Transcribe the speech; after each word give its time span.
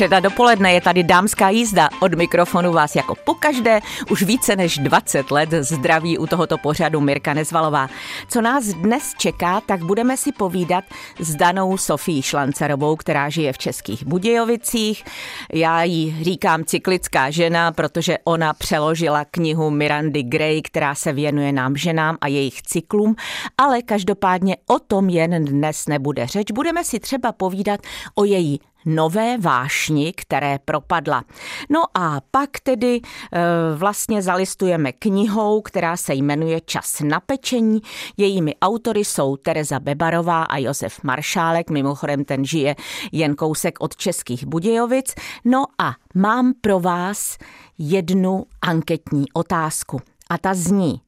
Středa 0.00 0.20
dopoledne 0.20 0.72
je 0.72 0.80
tady 0.80 1.02
dámská 1.02 1.48
jízda. 1.48 1.88
Od 2.00 2.14
mikrofonu 2.14 2.72
vás 2.72 2.96
jako 2.96 3.14
pokaždé 3.14 3.80
už 4.10 4.22
více 4.22 4.56
než 4.56 4.78
20 4.78 5.30
let 5.30 5.50
zdraví 5.50 6.18
u 6.18 6.26
tohoto 6.26 6.58
pořadu 6.58 7.00
Mirka 7.00 7.34
Nezvalová. 7.34 7.88
Co 8.28 8.40
nás 8.40 8.64
dnes 8.64 9.14
čeká, 9.18 9.60
tak 9.60 9.84
budeme 9.84 10.16
si 10.16 10.32
povídat 10.32 10.84
s 11.18 11.34
Danou 11.34 11.76
Sofí 11.76 12.22
Šlancerovou, 12.22 12.96
která 12.96 13.28
žije 13.28 13.52
v 13.52 13.58
Českých 13.58 14.06
Budějovicích. 14.06 15.04
Já 15.52 15.82
jí 15.82 16.24
říkám 16.24 16.64
cyklická 16.64 17.30
žena, 17.30 17.72
protože 17.72 18.18
ona 18.24 18.52
přeložila 18.52 19.24
knihu 19.24 19.70
Mirandy 19.70 20.22
Gray, 20.22 20.62
která 20.62 20.94
se 20.94 21.12
věnuje 21.12 21.52
nám 21.52 21.76
ženám 21.76 22.16
a 22.20 22.28
jejich 22.28 22.62
cyklům, 22.62 23.16
ale 23.58 23.82
každopádně 23.82 24.56
o 24.66 24.78
tom 24.78 25.08
jen 25.08 25.44
dnes 25.44 25.86
nebude 25.86 26.26
řeč. 26.26 26.50
Budeme 26.50 26.84
si 26.84 27.00
třeba 27.00 27.32
povídat 27.32 27.80
o 28.14 28.24
její 28.24 28.60
nové 28.86 29.38
vášni, 29.38 30.12
které 30.12 30.58
propadla. 30.64 31.24
No 31.68 31.82
a 31.94 32.20
pak 32.30 32.50
tedy 32.62 33.00
e, 33.00 33.40
vlastně 33.76 34.22
zalistujeme 34.22 34.92
knihou, 34.92 35.60
která 35.60 35.96
se 35.96 36.14
jmenuje 36.14 36.60
Čas 36.60 37.00
na 37.00 37.20
pečení. 37.20 37.80
Jejími 38.16 38.54
autory 38.62 39.04
jsou 39.04 39.36
Tereza 39.36 39.80
Bebarová 39.80 40.42
a 40.42 40.58
Josef 40.58 41.02
Maršálek, 41.02 41.70
mimochodem 41.70 42.24
ten 42.24 42.44
žije 42.44 42.76
jen 43.12 43.34
kousek 43.34 43.80
od 43.80 43.96
Českých 43.96 44.46
Budějovic. 44.46 45.14
No 45.44 45.64
a 45.78 45.92
mám 46.14 46.52
pro 46.60 46.80
vás 46.80 47.38
jednu 47.78 48.44
anketní 48.62 49.24
otázku. 49.32 50.00
A 50.30 50.38
ta 50.38 50.54
zní, 50.54 51.00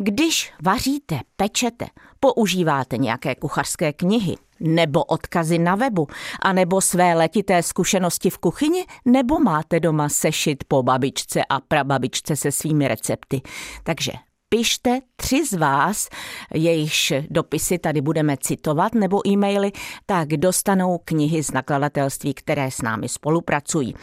když 0.00 0.52
vaříte, 0.62 1.20
pečete, 1.36 1.86
používáte 2.20 2.98
nějaké 2.98 3.34
kuchařské 3.34 3.92
knihy, 3.92 4.36
nebo 4.60 5.04
odkazy 5.04 5.58
na 5.58 5.74
webu, 5.74 6.06
a 6.42 6.52
nebo 6.52 6.80
své 6.80 7.14
letité 7.14 7.62
zkušenosti 7.62 8.30
v 8.30 8.38
kuchyni, 8.38 8.86
nebo 9.04 9.38
máte 9.38 9.80
doma 9.80 10.08
sešit 10.08 10.64
po 10.68 10.82
babičce 10.82 11.40
a 11.48 11.60
prababičce 11.60 12.36
se 12.36 12.52
svými 12.52 12.88
recepty. 12.88 13.40
Takže 13.82 14.12
pište 14.48 15.00
tři 15.16 15.46
z 15.46 15.52
vás, 15.52 16.08
jejichž 16.54 17.12
dopisy 17.30 17.78
tady 17.78 18.00
budeme 18.00 18.36
citovat, 18.36 18.94
nebo 18.94 19.28
e-maily, 19.28 19.72
tak 20.06 20.28
dostanou 20.28 20.98
knihy 21.04 21.42
z 21.42 21.50
nakladatelství, 21.50 22.34
které 22.34 22.70
s 22.70 22.82
námi 22.82 23.08
spolupracují. 23.08 23.94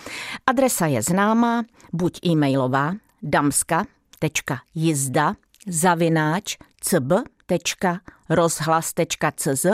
Adresa 0.48 0.86
je 0.86 1.02
známá, 1.02 1.64
buď 1.94 2.20
e-mailová 2.26 2.94
damska.jizda 3.24 5.36
zavináč 5.68 6.58
cb 6.82 7.14
rozhlas.cz 8.30 9.66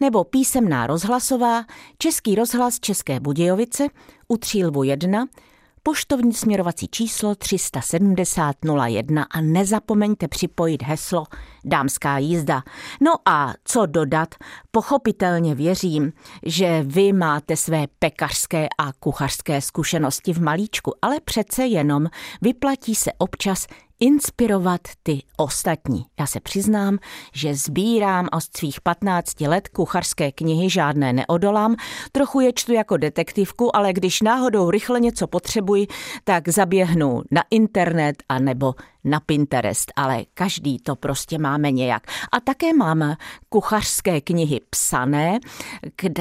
nebo 0.00 0.24
písemná 0.24 0.86
rozhlasová 0.86 1.64
Český 1.98 2.34
rozhlas 2.34 2.80
České 2.80 3.20
Budějovice 3.20 3.86
u 4.28 4.36
Třílvu 4.36 4.82
1 4.82 5.26
poštovní 5.86 6.32
směrovací 6.32 6.88
číslo 6.90 7.34
370 7.34 8.56
01 8.86 9.26
a 9.30 9.40
nezapomeňte 9.40 10.28
připojit 10.28 10.82
heslo 10.82 11.24
Dámská 11.64 12.18
jízda. 12.18 12.62
No 13.00 13.10
a 13.24 13.54
co 13.64 13.86
dodat? 13.86 14.34
Pochopitelně 14.70 15.54
věřím, 15.54 16.12
že 16.46 16.82
vy 16.82 17.12
máte 17.12 17.56
své 17.56 17.86
pekařské 17.98 18.68
a 18.78 18.92
kuchařské 18.92 19.60
zkušenosti 19.60 20.32
v 20.32 20.42
malíčku, 20.42 20.94
ale 21.02 21.20
přece 21.20 21.66
jenom 21.66 22.06
vyplatí 22.42 22.94
se 22.94 23.12
občas 23.18 23.66
inspirovat 24.04 24.80
ty 25.02 25.22
ostatní. 25.36 26.06
Já 26.20 26.26
se 26.26 26.40
přiznám, 26.40 26.98
že 27.34 27.54
sbírám 27.54 28.28
od 28.32 28.42
svých 28.56 28.80
15 28.80 29.40
let 29.40 29.68
kuchařské 29.68 30.32
knihy, 30.32 30.70
žádné 30.70 31.12
neodolám, 31.12 31.76
trochu 32.12 32.40
je 32.40 32.52
čtu 32.52 32.72
jako 32.72 32.96
detektivku, 32.96 33.76
ale 33.76 33.92
když 33.92 34.22
náhodou 34.22 34.70
rychle 34.70 35.00
něco 35.00 35.26
potřebuji, 35.26 35.86
tak 36.24 36.48
zaběhnu 36.48 37.22
na 37.30 37.42
internet 37.50 38.22
a 38.28 38.38
nebo 38.38 38.74
na 39.04 39.20
Pinterest, 39.20 39.92
ale 39.96 40.24
každý 40.34 40.78
to 40.78 40.96
prostě 40.96 41.38
máme 41.38 41.70
nějak. 41.70 42.02
A 42.32 42.40
také 42.40 42.72
máme 42.72 43.16
kuchařské 43.48 44.20
knihy 44.20 44.60
psané, 44.70 45.38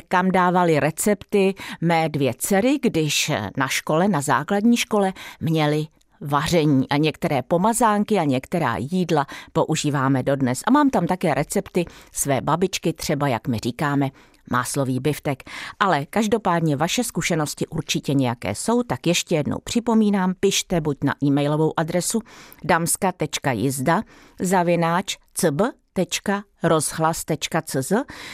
kam 0.07 0.31
dávali 0.31 0.79
recepty 0.79 1.55
mé 1.81 2.09
dvě 2.09 2.33
dcery, 2.37 2.79
když 2.81 3.31
na 3.57 3.67
škole, 3.67 4.07
na 4.07 4.21
základní 4.21 4.77
škole 4.77 5.13
měli 5.41 5.87
vaření 6.23 6.89
a 6.89 6.97
některé 6.97 7.41
pomazánky 7.41 8.19
a 8.19 8.23
některá 8.23 8.75
jídla 8.77 9.27
používáme 9.53 10.23
dodnes. 10.23 10.61
A 10.67 10.71
mám 10.71 10.89
tam 10.89 11.07
také 11.07 11.33
recepty 11.33 11.85
své 12.11 12.41
babičky, 12.41 12.93
třeba 12.93 13.27
jak 13.27 13.47
my 13.47 13.57
říkáme, 13.63 14.09
máslový 14.51 14.99
biftek. 14.99 15.43
Ale 15.79 16.05
každopádně 16.05 16.75
vaše 16.75 17.03
zkušenosti 17.03 17.67
určitě 17.67 18.13
nějaké 18.13 18.55
jsou, 18.55 18.83
tak 18.83 19.07
ještě 19.07 19.35
jednou 19.35 19.57
připomínám, 19.63 20.33
pište 20.39 20.81
buď 20.81 20.97
na 21.03 21.15
e-mailovou 21.23 21.73
adresu 21.77 22.21
damska.jizda 22.63 24.01
zavináč 24.39 25.17
cb.rozhlas.cz 25.33 26.31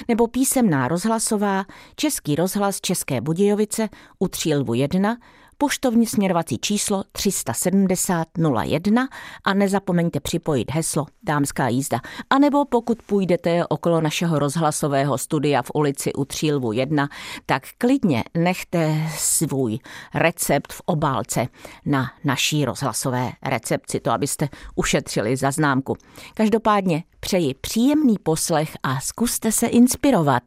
nebo 0.08 0.28
písemná 0.28 0.88
rozhlasová 0.88 1.66
Český 1.96 2.36
rozhlas 2.36 2.82
České 2.82 3.22
Budějovice 3.22 3.90
u 4.20 4.28
Třílvu 4.28 4.74
1 4.74 5.18
poštovní 5.62 6.06
směrovací 6.06 6.58
číslo 6.58 7.04
370 7.12 8.28
01 8.64 9.08
a 9.44 9.54
nezapomeňte 9.54 10.20
připojit 10.20 10.72
heslo 10.72 11.06
Dámská 11.24 11.68
jízda. 11.68 12.00
A 12.30 12.40
nebo 12.40 12.66
pokud 12.66 13.02
půjdete 13.02 13.66
okolo 13.66 14.02
našeho 14.02 14.40
rozhlasového 14.40 15.18
studia 15.18 15.62
v 15.62 15.72
ulici 15.74 16.14
u 16.14 16.26
Třílvu 16.26 16.72
1, 16.72 17.10
tak 17.46 17.64
klidně 17.78 18.24
nechte 18.38 19.10
svůj 19.18 19.80
recept 20.16 20.74
v 20.74 20.82
obálce 20.86 21.48
na 21.86 22.12
naší 22.24 22.66
rozhlasové 22.66 23.32
recepci, 23.46 24.00
to 24.00 24.12
abyste 24.12 24.50
ušetřili 24.76 25.38
za 25.38 25.52
známku. 25.52 25.98
Každopádně 26.34 27.04
přeji 27.20 27.54
příjemný 27.54 28.18
poslech 28.24 28.72
a 28.84 29.00
zkuste 29.00 29.52
se 29.52 29.68
inspirovat. 29.68 30.44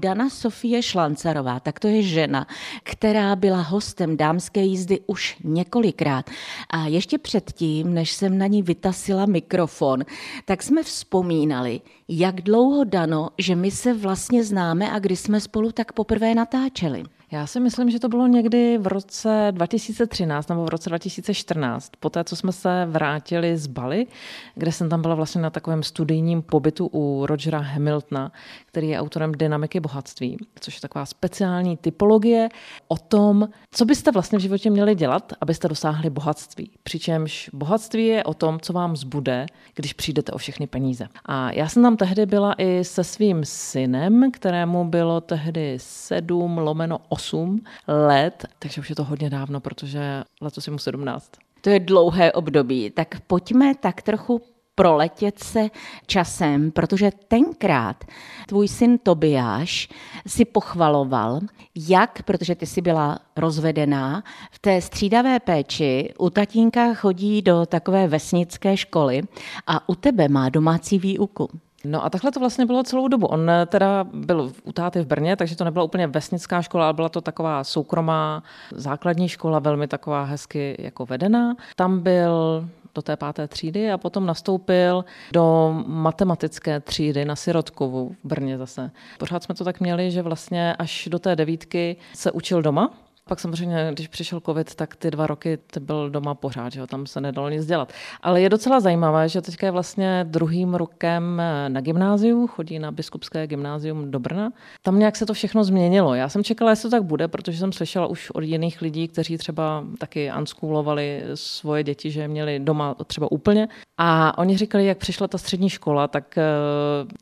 Dana 0.00 0.30
Sofie 0.30 0.82
Šlancarová, 0.82 1.60
tak 1.60 1.80
to 1.80 1.88
je 1.88 2.02
žena, 2.02 2.46
která 2.82 3.36
byla 3.36 3.60
hostem 3.60 4.16
dámské 4.16 4.62
jízdy 4.62 5.00
už 5.06 5.36
několikrát. 5.44 6.30
A 6.70 6.86
ještě 6.86 7.18
předtím, 7.18 7.94
než 7.94 8.12
jsem 8.12 8.38
na 8.38 8.46
ní 8.46 8.62
vytasila 8.62 9.26
mikrofon, 9.26 10.04
tak 10.44 10.62
jsme 10.62 10.82
vzpomínali, 10.82 11.80
jak 12.08 12.40
dlouho 12.40 12.84
Dano, 12.84 13.28
že 13.38 13.56
my 13.56 13.70
se 13.70 13.94
vlastně 13.94 14.44
známe 14.44 14.92
a 14.92 14.98
kdy 14.98 15.16
jsme 15.16 15.40
spolu 15.40 15.72
tak 15.72 15.92
poprvé 15.92 16.34
natáčeli. 16.34 17.04
Já 17.32 17.46
si 17.46 17.60
myslím, 17.60 17.90
že 17.90 17.98
to 17.98 18.08
bylo 18.08 18.26
někdy 18.26 18.78
v 18.78 18.86
roce 18.86 19.48
2013 19.50 20.48
nebo 20.48 20.64
v 20.64 20.68
roce 20.68 20.90
2014, 20.90 21.92
poté, 22.00 22.24
co 22.24 22.36
jsme 22.36 22.52
se 22.52 22.86
vrátili 22.90 23.56
z 23.56 23.66
Bali, 23.66 24.06
kde 24.54 24.72
jsem 24.72 24.88
tam 24.88 25.02
byla 25.02 25.14
vlastně 25.14 25.40
na 25.40 25.50
takovém 25.50 25.82
studijním 25.82 26.42
pobytu 26.42 26.86
u 26.92 27.26
Rogera 27.26 27.58
Hamiltona, 27.58 28.32
který 28.66 28.88
je 28.88 29.00
autorem 29.00 29.32
Dynamiky 29.32 29.80
bohatství, 29.80 30.36
což 30.60 30.74
je 30.74 30.80
taková 30.80 31.06
speciální 31.06 31.76
typologie 31.76 32.48
o 32.88 32.96
tom, 32.96 33.48
co 33.70 33.84
byste 33.84 34.10
vlastně 34.10 34.38
v 34.38 34.42
životě 34.42 34.70
měli 34.70 34.94
dělat, 34.94 35.32
abyste 35.40 35.68
dosáhli 35.68 36.10
bohatství. 36.10 36.70
Přičemž 36.82 37.50
bohatství 37.52 38.06
je 38.06 38.24
o 38.24 38.34
tom, 38.34 38.60
co 38.60 38.72
vám 38.72 38.96
zbude, 38.96 39.46
když 39.74 39.92
přijdete 39.92 40.32
o 40.32 40.38
všechny 40.38 40.66
peníze. 40.66 41.08
A 41.24 41.52
já 41.52 41.68
jsem 41.68 41.82
tam 41.82 41.96
tehdy 41.96 42.26
byla 42.26 42.54
i 42.58 42.84
se 42.84 43.04
svým 43.04 43.44
synem, 43.44 44.30
kterému 44.30 44.84
bylo 44.84 45.20
tehdy 45.20 45.74
7 45.78 46.58
lomeno 46.58 46.98
8 47.18 47.60
let, 47.88 48.46
takže 48.58 48.80
už 48.80 48.90
je 48.90 48.96
to 48.96 49.04
hodně 49.04 49.30
dávno, 49.30 49.60
protože 49.60 50.22
letos 50.40 50.66
je 50.66 50.70
mu 50.70 50.78
17. 50.78 51.32
To 51.60 51.70
je 51.70 51.80
dlouhé 51.80 52.32
období, 52.32 52.90
tak 52.90 53.20
pojďme 53.26 53.74
tak 53.74 54.02
trochu 54.02 54.40
proletět 54.74 55.38
se 55.38 55.70
časem, 56.06 56.70
protože 56.70 57.10
tenkrát 57.28 58.04
tvůj 58.46 58.68
syn 58.68 58.98
Tobiáš 58.98 59.88
si 60.26 60.44
pochvaloval, 60.44 61.40
jak, 61.74 62.22
protože 62.22 62.54
ty 62.54 62.66
jsi 62.66 62.80
byla 62.80 63.18
rozvedená, 63.36 64.22
v 64.50 64.58
té 64.58 64.80
střídavé 64.80 65.40
péči 65.40 66.14
u 66.18 66.30
tatínka 66.30 66.94
chodí 66.94 67.42
do 67.42 67.66
takové 67.66 68.08
vesnické 68.08 68.76
školy 68.76 69.22
a 69.66 69.88
u 69.88 69.94
tebe 69.94 70.28
má 70.28 70.48
domácí 70.48 70.98
výuku. 70.98 71.48
No 71.88 72.04
a 72.04 72.10
takhle 72.10 72.32
to 72.32 72.40
vlastně 72.40 72.66
bylo 72.66 72.82
celou 72.82 73.08
dobu. 73.08 73.26
On 73.26 73.50
eh, 73.50 73.66
teda 73.66 74.04
byl 74.12 74.52
u 74.64 74.72
táty 74.72 75.00
v 75.00 75.06
Brně, 75.06 75.36
takže 75.36 75.56
to 75.56 75.64
nebyla 75.64 75.84
úplně 75.84 76.06
vesnická 76.06 76.62
škola, 76.62 76.84
ale 76.84 76.94
byla 76.94 77.08
to 77.08 77.20
taková 77.20 77.64
soukromá 77.64 78.42
základní 78.74 79.28
škola, 79.28 79.58
velmi 79.58 79.88
taková 79.88 80.24
hezky 80.24 80.76
jako 80.78 81.06
vedená. 81.06 81.56
Tam 81.76 82.00
byl 82.00 82.68
do 82.94 83.02
té 83.02 83.16
páté 83.16 83.48
třídy 83.48 83.92
a 83.92 83.98
potom 83.98 84.26
nastoupil 84.26 85.04
do 85.32 85.74
matematické 85.86 86.80
třídy 86.80 87.24
na 87.24 87.36
Sirotkovu 87.36 88.16
v 88.24 88.28
Brně 88.28 88.58
zase. 88.58 88.90
Pořád 89.18 89.42
jsme 89.42 89.54
to 89.54 89.64
tak 89.64 89.80
měli, 89.80 90.10
že 90.10 90.22
vlastně 90.22 90.74
až 90.74 91.08
do 91.10 91.18
té 91.18 91.36
devítky 91.36 91.96
se 92.14 92.32
učil 92.32 92.62
doma, 92.62 92.90
Pak 93.28 93.40
samozřejmě, 93.40 93.90
když 93.92 94.08
přišel 94.08 94.40
covid, 94.40 94.74
tak 94.74 94.96
ty 94.96 95.10
dva 95.10 95.26
roky 95.26 95.58
ty 95.70 95.80
byl 95.80 96.10
doma 96.10 96.34
pořád, 96.34 96.72
že 96.72 96.80
jo, 96.80 96.86
tam 96.86 97.06
se 97.06 97.20
nedalo 97.20 97.48
nic 97.48 97.66
dělat. 97.66 97.92
Ale 98.22 98.40
je 98.40 98.48
docela 98.48 98.80
zajímavé, 98.80 99.28
že 99.28 99.40
teďka 99.42 99.66
je 99.66 99.70
vlastně 99.70 100.24
druhým 100.28 100.74
rokem 100.74 101.42
na 101.68 101.80
gymnáziu, 101.80 102.46
chodí 102.46 102.78
na 102.78 102.90
biskupské 102.90 103.46
gymnázium 103.46 104.10
do 104.10 104.18
Brna. 104.18 104.50
Tam 104.82 104.98
nějak 104.98 105.16
se 105.16 105.26
to 105.26 105.34
všechno 105.34 105.64
změnilo. 105.64 106.14
Já 106.14 106.28
jsem 106.28 106.44
čekala, 106.44 106.70
jestli 106.70 106.90
to 106.90 106.96
tak 106.96 107.02
bude, 107.02 107.28
protože 107.28 107.58
jsem 107.58 107.72
slyšela 107.72 108.06
už 108.06 108.30
od 108.30 108.40
jiných 108.40 108.82
lidí, 108.82 109.08
kteří 109.08 109.38
třeba 109.38 109.84
taky 109.98 110.32
unschoolovali 110.38 111.22
svoje 111.34 111.84
děti, 111.84 112.10
že 112.10 112.20
je 112.20 112.28
měli 112.28 112.60
doma 112.60 112.94
třeba 113.06 113.32
úplně. 113.32 113.68
A 113.98 114.38
oni 114.38 114.56
říkali, 114.56 114.86
jak 114.86 114.98
přišla 114.98 115.28
ta 115.28 115.38
střední 115.38 115.70
škola, 115.70 116.08
tak 116.08 116.38
eh, 116.38 116.42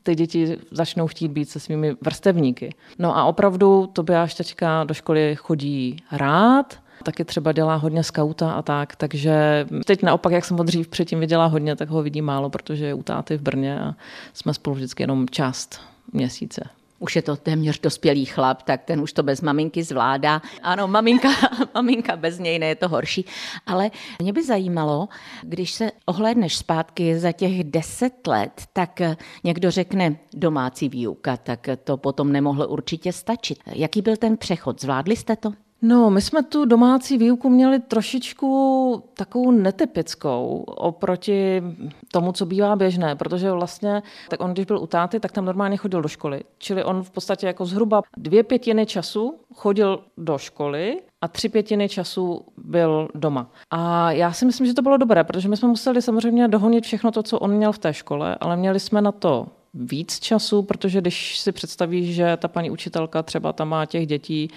ty 0.03 0.15
děti 0.15 0.57
začnou 0.71 1.07
chtít 1.07 1.27
být 1.27 1.49
se 1.49 1.59
svými 1.59 1.95
vrstevníky. 2.01 2.75
No 2.99 3.17
a 3.17 3.23
opravdu 3.23 3.89
to 3.93 4.03
by 4.03 4.15
až 4.15 4.33
teďka 4.33 4.83
do 4.83 4.93
školy 4.93 5.35
chodí 5.35 5.96
rád, 6.11 6.79
taky 7.03 7.25
třeba 7.25 7.51
dělá 7.51 7.75
hodně 7.75 8.03
skauta 8.03 8.51
a 8.51 8.61
tak, 8.61 8.95
takže 8.95 9.65
teď 9.85 10.03
naopak, 10.03 10.33
jak 10.33 10.45
jsem 10.45 10.57
ho 10.57 10.63
dřív 10.63 10.87
předtím 10.87 11.19
viděla 11.19 11.45
hodně, 11.45 11.75
tak 11.75 11.89
ho 11.89 12.03
vidí 12.03 12.21
málo, 12.21 12.49
protože 12.49 12.85
je 12.85 12.93
u 12.93 13.03
táty 13.03 13.37
v 13.37 13.41
Brně 13.41 13.79
a 13.79 13.95
jsme 14.33 14.53
spolu 14.53 14.75
vždycky 14.75 15.03
jenom 15.03 15.25
část 15.29 15.81
měsíce 16.13 16.69
už 16.99 17.15
je 17.15 17.21
to 17.21 17.35
téměř 17.35 17.79
dospělý 17.79 18.25
chlap, 18.25 18.61
tak 18.61 18.83
ten 18.83 19.01
už 19.01 19.13
to 19.13 19.23
bez 19.23 19.41
maminky 19.41 19.83
zvládá. 19.83 20.41
Ano, 20.63 20.87
maminka, 20.87 21.29
maminka 21.73 22.15
bez 22.15 22.39
něj 22.39 22.59
ne, 22.59 22.65
je 22.65 22.75
to 22.75 22.89
horší. 22.89 23.25
Ale 23.65 23.91
mě 24.19 24.33
by 24.33 24.43
zajímalo, 24.43 25.07
když 25.41 25.71
se 25.71 25.91
ohlédneš 26.05 26.57
zpátky 26.57 27.19
za 27.19 27.31
těch 27.31 27.63
deset 27.63 28.27
let, 28.27 28.63
tak 28.73 29.01
někdo 29.43 29.71
řekne 29.71 30.17
domácí 30.33 30.89
výuka, 30.89 31.37
tak 31.37 31.67
to 31.83 31.97
potom 31.97 32.31
nemohlo 32.31 32.67
určitě 32.67 33.13
stačit. 33.13 33.59
Jaký 33.65 34.01
byl 34.01 34.17
ten 34.17 34.37
přechod? 34.37 34.81
Zvládli 34.81 35.15
jste 35.15 35.35
to? 35.35 35.53
No, 35.81 36.09
my 36.09 36.21
jsme 36.21 36.43
tu 36.43 36.65
domácí 36.65 37.17
výuku 37.17 37.49
měli 37.49 37.79
trošičku 37.79 39.03
takovou 39.13 39.51
netypickou 39.51 40.63
oproti 40.67 41.63
tomu, 42.11 42.31
co 42.31 42.45
bývá 42.45 42.75
běžné, 42.75 43.15
protože 43.15 43.51
vlastně, 43.51 44.03
tak 44.29 44.41
on, 44.41 44.53
když 44.53 44.65
byl 44.65 44.79
u 44.79 44.87
táty, 44.87 45.19
tak 45.19 45.31
tam 45.31 45.45
normálně 45.45 45.77
chodil 45.77 46.01
do 46.01 46.07
školy. 46.07 46.41
Čili 46.57 46.83
on 46.83 47.03
v 47.03 47.11
podstatě 47.11 47.47
jako 47.47 47.65
zhruba 47.65 48.01
dvě 48.17 48.43
pětiny 48.43 48.85
času 48.85 49.35
chodil 49.53 50.03
do 50.17 50.37
školy 50.37 51.01
a 51.21 51.27
tři 51.27 51.49
pětiny 51.49 51.89
času 51.89 52.41
byl 52.57 53.07
doma. 53.15 53.51
A 53.69 54.11
já 54.11 54.31
si 54.31 54.45
myslím, 54.45 54.67
že 54.67 54.73
to 54.73 54.81
bylo 54.81 54.97
dobré, 54.97 55.23
protože 55.23 55.49
my 55.49 55.57
jsme 55.57 55.67
museli 55.67 56.01
samozřejmě 56.01 56.47
dohonit 56.47 56.83
všechno 56.83 57.11
to, 57.11 57.23
co 57.23 57.39
on 57.39 57.51
měl 57.51 57.71
v 57.71 57.77
té 57.77 57.93
škole, 57.93 58.37
ale 58.39 58.57
měli 58.57 58.79
jsme 58.79 59.01
na 59.01 59.11
to 59.11 59.47
víc 59.73 60.19
času, 60.19 60.61
protože 60.61 61.01
když 61.01 61.39
si 61.39 61.51
představíš, 61.51 62.15
že 62.15 62.37
ta 62.37 62.47
paní 62.47 62.71
učitelka 62.71 63.23
třeba 63.23 63.53
tam 63.53 63.69
má 63.69 63.85
těch 63.85 64.07
dětí 64.07 64.49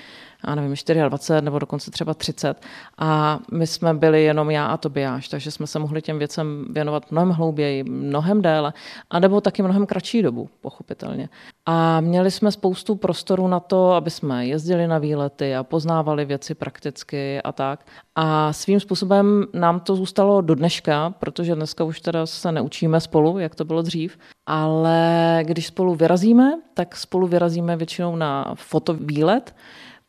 já 0.46 0.54
nevím, 0.54 0.74
24 1.08 1.44
nebo 1.44 1.58
dokonce 1.58 1.90
třeba 1.90 2.14
30. 2.14 2.60
A 2.98 3.38
my 3.52 3.66
jsme 3.66 3.94
byli 3.94 4.24
jenom 4.24 4.50
já 4.50 4.66
a 4.66 4.76
Tobiáš, 4.76 5.28
takže 5.28 5.50
jsme 5.50 5.66
se 5.66 5.78
mohli 5.78 6.02
těm 6.02 6.18
věcem 6.18 6.66
věnovat 6.70 7.10
mnohem 7.10 7.30
hlouběji, 7.30 7.84
mnohem 7.84 8.42
déle, 8.42 8.72
anebo 9.10 9.40
taky 9.40 9.62
mnohem 9.62 9.86
kratší 9.86 10.22
dobu, 10.22 10.48
pochopitelně. 10.60 11.28
A 11.66 12.00
měli 12.00 12.30
jsme 12.30 12.52
spoustu 12.52 12.94
prostoru 12.94 13.48
na 13.48 13.60
to, 13.60 13.92
aby 13.92 14.10
jsme 14.10 14.46
jezdili 14.46 14.86
na 14.86 14.98
výlety 14.98 15.56
a 15.56 15.64
poznávali 15.64 16.24
věci 16.24 16.54
prakticky 16.54 17.42
a 17.42 17.52
tak. 17.52 17.86
A 18.14 18.52
svým 18.52 18.80
způsobem 18.80 19.46
nám 19.54 19.80
to 19.80 19.96
zůstalo 19.96 20.40
do 20.40 20.54
dneška, 20.54 21.14
protože 21.18 21.54
dneska 21.54 21.84
už 21.84 22.00
teda 22.00 22.26
se 22.26 22.52
neučíme 22.52 23.00
spolu, 23.00 23.38
jak 23.38 23.54
to 23.54 23.64
bylo 23.64 23.82
dřív, 23.82 24.18
ale 24.46 25.40
když 25.42 25.66
spolu 25.66 25.94
vyrazíme, 25.94 26.52
tak 26.74 26.96
spolu 26.96 27.26
vyrazíme 27.26 27.76
většinou 27.76 28.16
na 28.16 28.54
fotovýlet, 28.54 29.54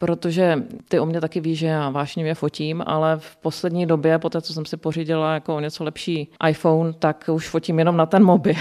protože 0.02 0.64
ty 0.90 1.00
o 1.00 1.06
mě 1.06 1.22
taky 1.22 1.40
víš, 1.40 1.60
že 1.60 1.68
já 1.68 1.90
vášnivě 1.90 2.36
fotím, 2.36 2.84
ale 2.86 3.18
v 3.18 3.36
poslední 3.36 3.86
době, 3.86 4.20
po 4.20 4.30
té, 4.30 4.42
co 4.42 4.54
jsem 4.54 4.66
si 4.66 4.78
pořídila 4.78 5.34
jako 5.34 5.60
něco 5.60 5.84
lepší 5.84 6.32
iPhone, 6.50 6.94
tak 6.94 7.30
už 7.34 7.50
fotím 7.50 7.80
jenom 7.80 7.98
na 7.98 8.06
ten 8.06 8.24
mobil. 8.24 8.56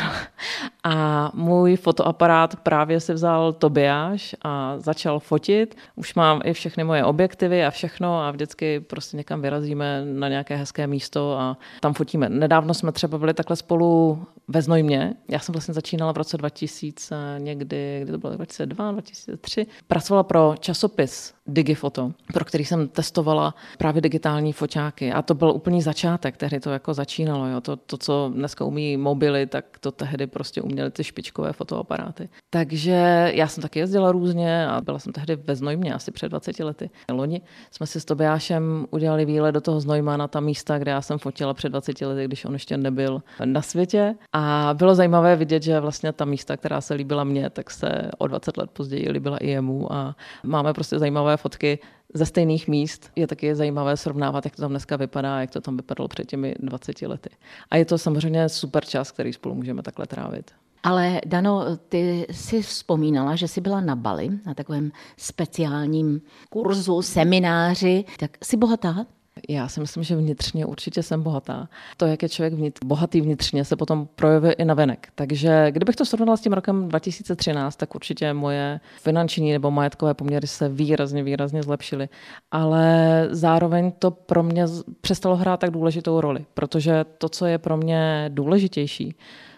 A 0.85 1.31
můj 1.35 1.77
fotoaparát 1.77 2.57
právě 2.57 3.01
si 3.01 3.13
vzal 3.13 3.53
Tobiáš 3.53 4.37
a 4.43 4.75
začal 4.79 5.21
fotit. 5.21 5.77
Už 5.97 6.15
mám 6.15 6.41
i 6.45 6.53
všechny 6.53 6.85
moje 6.85 7.05
objektivy 7.05 7.65
a 7.65 7.71
všechno 7.71 8.23
a 8.23 8.31
vždycky 8.31 8.81
prostě 8.81 9.17
někam 9.17 9.43
vyrazíme 9.43 10.05
na 10.05 10.29
nějaké 10.29 10.57
hezké 10.57 10.87
místo 10.87 11.39
a 11.39 11.57
tam 11.81 11.95
fotíme. 11.95 12.29
Nedávno 12.29 12.75
jsme 12.75 12.93
třeba 12.93 13.19
byli 13.19 13.35
takhle 13.35 13.57
spolu 13.57 14.23
ve 14.49 14.63
Znojmě. 14.63 15.15
Já 15.29 15.39
jsem 15.39 15.53
vlastně 15.53 15.75
začínala 15.75 16.13
v 16.13 16.17
roce 16.17 16.37
2000 16.37 17.35
někdy, 17.39 18.01
kdy 18.03 18.13
to 18.13 18.19
bylo 18.19 18.33
2002, 18.33 18.93
2003. 18.93 19.67
Pracovala 19.87 20.23
pro 20.23 20.55
časopis 20.61 21.35
Digifoto, 21.53 22.13
pro 22.33 22.45
který 22.45 22.65
jsem 22.65 22.89
testovala 22.89 23.55
právě 23.79 24.03
digitální 24.03 24.53
foťáky. 24.53 25.13
A 25.13 25.23
to 25.23 25.35
byl 25.35 25.51
úplný 25.51 25.83
začátek, 25.83 26.37
tehdy 26.37 26.61
to 26.61 26.71
jako 26.71 26.95
začínalo. 26.95 27.47
Jo. 27.47 27.61
To, 27.61 27.77
to, 27.77 27.97
co 27.97 28.33
dneska 28.35 28.65
umí 28.65 28.97
mobily, 28.97 29.47
tak 29.47 29.65
to 29.81 29.93
tehdy 29.93 30.27
prostě 30.27 30.63
uměly 30.63 30.91
ty 30.91 31.05
špičkové 31.05 31.53
fotoaparáty. 31.53 32.29
Takže 32.51 33.31
já 33.35 33.49
jsem 33.49 33.63
taky 33.63 33.79
jezdila 33.79 34.13
různě 34.13 34.67
a 34.67 34.81
byla 34.81 34.99
jsem 34.99 35.13
tehdy 35.13 35.37
ve 35.37 35.57
Znojmě 35.57 35.95
asi 35.95 36.11
před 36.11 36.29
20 36.29 36.59
lety. 36.61 36.91
Loni 37.13 37.41
jsme 37.71 37.87
si 37.87 38.01
s 38.01 38.05
Tobiášem 38.05 38.87
udělali 38.91 39.25
výlet 39.25 39.53
do 39.53 39.61
toho 39.61 39.81
Znojma 39.81 40.17
na 40.17 40.29
ta 40.29 40.41
místa, 40.41 40.79
kde 40.79 40.91
já 40.91 41.03
jsem 41.03 41.19
fotila 41.19 41.55
před 41.55 41.69
20 41.69 42.01
lety, 42.01 42.25
když 42.25 42.45
on 42.45 42.53
ještě 42.53 42.77
nebyl 42.77 43.23
na 43.45 43.63
světě. 43.63 44.15
A 44.33 44.75
bylo 44.75 44.95
zajímavé 44.95 45.37
vidět, 45.37 45.63
že 45.63 45.81
vlastně 45.81 46.13
ta 46.13 46.25
místa, 46.25 46.57
která 46.57 46.81
se 46.81 46.95
líbila 46.95 47.25
mně, 47.25 47.51
tak 47.51 47.71
se 47.71 48.11
o 48.19 48.27
20 48.27 48.57
let 48.57 48.71
později 48.71 49.11
líbila 49.11 49.37
i 49.37 49.49
jemu. 49.49 49.93
A 49.93 50.17
máme 50.45 50.73
prostě 50.73 50.99
zajímavé 50.99 51.37
fotky 51.41 51.79
ze 52.15 52.27
stejných 52.27 52.69
míst. 52.69 53.11
Je 53.17 53.27
taky 53.27 53.55
zajímavé 53.55 53.97
srovnávat, 53.97 54.45
jak 54.45 54.57
to 54.57 54.63
tam 54.63 54.71
dneska 54.71 54.97
vypadá, 54.97 55.41
jak 55.41 55.51
to 55.51 55.61
tam 55.61 55.77
vypadalo 55.77 56.09
před 56.09 56.27
těmi 56.27 56.55
20 56.59 57.03
lety. 57.03 57.31
A 57.71 57.77
je 57.77 57.85
to 57.85 57.99
samozřejmě 57.99 58.49
super 58.49 58.85
čas, 58.85 59.11
který 59.13 59.33
spolu 59.33 59.55
můžeme 59.55 59.83
takhle 59.83 60.07
trávit. 60.07 60.51
Ale 60.83 61.21
Dano, 61.27 61.77
ty 61.77 62.27
si 62.31 62.63
vzpomínala, 62.63 63.37
že 63.37 63.49
jsi 63.49 63.61
byla 63.61 63.81
na 63.81 63.97
Bali, 63.97 64.31
na 64.47 64.55
takovém 64.55 64.93
speciálním 65.17 66.21
kurzu, 66.51 67.03
semináři. 67.03 68.05
Tak 68.19 68.31
jsi 68.45 68.57
bohatá? 68.57 69.07
Já 69.49 69.69
si 69.69 69.81
myslím, 69.81 70.03
že 70.03 70.17
vnitřně 70.17 70.67
určitě 70.67 71.03
jsem 71.03 71.23
bohatá. 71.23 71.69
To, 71.97 72.07
jak 72.07 72.23
je 72.23 72.29
člověk 72.29 72.55
vnitř, 72.55 72.81
bohatý 72.85 73.21
vnitřně, 73.21 73.65
se 73.65 73.77
potom 73.77 74.09
projevuje 74.15 74.53
i 74.53 74.65
na 74.65 74.75
venek. 74.75 75.09
Takže 75.15 75.67
kdybych 75.71 75.97
to 75.97 76.05
srovnala 76.05 76.37
s 76.37 76.41
tím 76.41 76.53
rokem 76.53 76.89
2013, 76.89 77.77
tak 77.77 77.95
určitě 77.95 78.33
moje 78.33 78.81
finanční 79.01 79.53
nebo 79.53 79.71
majetkové 79.71 80.15
poměry 80.15 80.47
se 80.47 80.69
výrazně, 80.69 81.23
výrazně 81.23 81.63
zlepšily. 81.63 82.09
Ale 82.51 83.29
zároveň 83.31 83.93
to 83.99 84.11
pro 84.11 84.43
mě 84.43 84.67
přestalo 85.01 85.37
hrát 85.37 85.61
tak 85.61 85.71
důležitou 85.71 86.21
roli, 86.21 86.45
protože 86.55 87.05
to, 87.19 87.29
co 87.29 87.47
je 87.47 87.59
pro 87.59 87.77
mě 87.77 88.31
důležitější, 88.35 89.15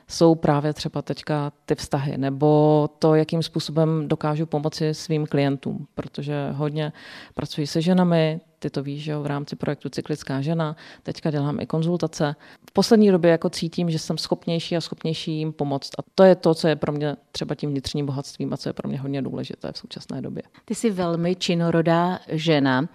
jsou 0.08 0.34
právě 0.34 0.72
třeba 0.72 1.02
teďka 1.02 1.52
ty 1.66 1.74
vztahy, 1.74 2.18
nebo 2.18 2.88
to, 2.98 3.14
jakým 3.14 3.42
způsobem 3.42 4.08
dokážu 4.08 4.46
pomoci 4.46 4.94
svým 4.94 5.26
klientům, 5.26 5.86
protože 5.94 6.50
hodně 6.50 6.92
pracuji 7.34 7.66
se 7.66 7.80
ženami, 7.80 8.40
ty 8.62 8.70
to 8.70 8.82
víš, 8.82 9.02
že 9.02 9.16
v 9.16 9.26
rámci 9.26 9.56
projektu 9.56 9.88
Cyklická 9.88 10.40
žena, 10.40 10.76
teďka 11.02 11.30
dělám 11.30 11.60
i 11.60 11.66
konzultace. 11.66 12.36
V 12.68 12.72
poslední 12.72 13.10
době 13.10 13.30
jako 13.30 13.50
cítím, 13.50 13.90
že 13.90 13.98
jsem 13.98 14.18
schopnější 14.18 14.76
a 14.76 14.80
schopnější 14.80 15.38
jim 15.38 15.52
pomoct. 15.52 15.90
A 15.98 16.02
to 16.14 16.22
je 16.22 16.34
to, 16.34 16.54
co 16.54 16.68
je 16.68 16.76
pro 16.76 16.92
mě 16.92 17.16
třeba 17.32 17.54
tím 17.54 17.70
vnitřním 17.70 18.06
bohatstvím 18.06 18.52
a 18.52 18.56
co 18.56 18.68
je 18.68 18.72
pro 18.72 18.88
mě 18.88 19.00
hodně 19.00 19.22
důležité 19.22 19.72
v 19.72 19.78
současné 19.78 20.22
době. 20.22 20.42
Ty 20.64 20.74
jsi 20.74 20.90
velmi 20.90 21.36
činorodá 21.36 22.18
žena. 22.28 22.88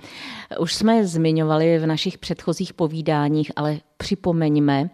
Už 0.60 0.76
jsme 0.76 1.08
zmiňovali 1.08 1.80
v 1.80 1.86
našich 1.86 2.18
předchozích 2.18 2.74
povídáních, 2.74 3.52
ale 3.56 3.80
připomeňme, 3.98 4.90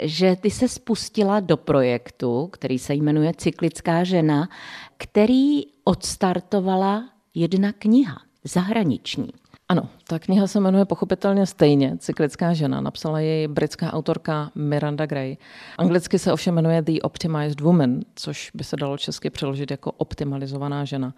že 0.00 0.36
ty 0.36 0.50
se 0.50 0.68
spustila 0.68 1.40
do 1.40 1.56
projektu, 1.56 2.46
který 2.52 2.78
se 2.78 2.94
jmenuje 2.94 3.32
Cyklická 3.36 4.04
žena, 4.04 4.48
který 4.96 5.62
odstartovala 5.84 7.08
jedna 7.34 7.72
kniha 7.72 8.16
zahraniční. 8.44 9.28
Ano, 9.68 9.88
ta 10.08 10.18
kniha 10.18 10.46
se 10.46 10.60
jmenuje 10.60 10.84
pochopitelně 10.84 11.46
stejně 11.46 11.96
Cyklická 11.98 12.52
žena. 12.52 12.80
Napsala 12.80 13.20
ji 13.20 13.48
britská 13.48 13.92
autorka 13.92 14.50
Miranda 14.54 15.06
Gray. 15.06 15.36
Anglicky 15.78 16.18
se 16.18 16.32
ovšem 16.32 16.54
jmenuje 16.54 16.82
The 16.82 16.92
Optimized 17.02 17.60
Woman, 17.60 18.00
což 18.14 18.50
by 18.54 18.64
se 18.64 18.76
dalo 18.76 18.98
česky 18.98 19.30
přeložit 19.30 19.70
jako 19.70 19.92
optimalizovaná 19.92 20.84
žena. 20.84 21.14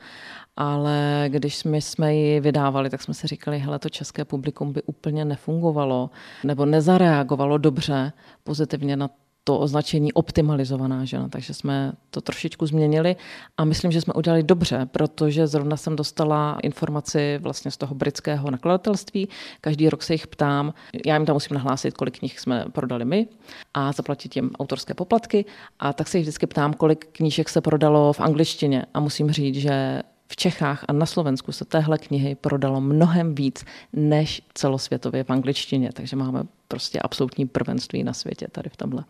Ale 0.57 1.25
když 1.29 1.57
jsme, 1.57 1.77
jsme 1.81 2.15
ji 2.15 2.41
vydávali, 2.41 2.91
tak 2.91 3.03
jsme 3.03 3.15
si 3.15 3.27
říkali, 3.27 3.59
hele, 3.59 3.79
to 3.79 3.89
české 3.89 4.25
publikum 4.25 4.73
by 4.73 4.83
úplně 4.83 5.25
nefungovalo 5.25 6.11
nebo 6.45 6.67
nezareagovalo 6.67 7.59
dobře 7.59 8.13
pozitivně 8.45 8.97
na 8.97 9.09
to 9.49 9.59
označení 9.59 10.13
optimalizovaná 10.13 11.05
žena, 11.05 11.29
takže 11.29 11.55
jsme 11.55 11.93
to 12.11 12.21
trošičku 12.21 12.67
změnili 12.67 13.17
a 13.57 13.65
myslím, 13.65 13.93
že 13.93 14.01
jsme 14.01 14.15
udělali 14.15 14.43
dobře, 14.43 14.89
protože 14.93 15.47
zrovna 15.47 15.77
jsem 15.77 15.97
dostala 15.97 16.59
informaci 16.63 17.39
vlastně 17.43 17.71
z 17.71 17.77
toho 17.77 17.95
britského 17.95 18.51
nakladatelství. 18.51 19.29
Každý 19.61 19.89
rok 19.89 20.03
se 20.03 20.15
jich 20.15 20.27
ptám, 20.27 20.75
já 21.07 21.17
jim 21.17 21.27
tam 21.27 21.37
musím 21.37 21.55
nahlásit, 21.55 21.95
kolik 21.95 22.19
knih 22.19 22.41
jsme 22.41 22.65
prodali 22.73 23.05
my 23.05 23.29
a 23.75 23.93
zaplatit 23.93 24.37
jim 24.37 24.51
autorské 24.59 24.95
poplatky 24.95 25.45
a 25.79 25.93
tak 25.93 26.09
se 26.09 26.19
jich 26.19 26.25
vždycky 26.25 26.47
ptám, 26.47 26.75
kolik 26.75 27.09
knížek 27.13 27.49
se 27.49 27.61
prodalo 27.61 28.13
v 28.13 28.21
angličtině 28.21 28.85
a 28.95 29.01
musím 29.01 29.31
říct, 29.31 29.55
že 29.55 30.03
v 30.29 30.37
Čechách 30.37 30.85
a 30.89 30.93
na 30.93 31.07
Slovensku 31.07 31.53
se 31.53 31.65
téhle 31.65 31.99
knihy 31.99 32.35
prodalo 32.35 32.81
mnohem 32.81 33.35
víc 33.35 33.65
než 33.93 34.43
celosvětově 34.55 35.25
v 35.25 35.31
angličtině, 35.31 35.91
takže 35.93 36.17
máme 36.17 36.43
prostě 36.69 37.01
absolutní 37.01 37.47
prvenství 37.47 38.05
na 38.05 38.13
světě 38.13 38.47
tady 38.53 38.71
v 38.71 38.77
tomhle. 38.77 39.05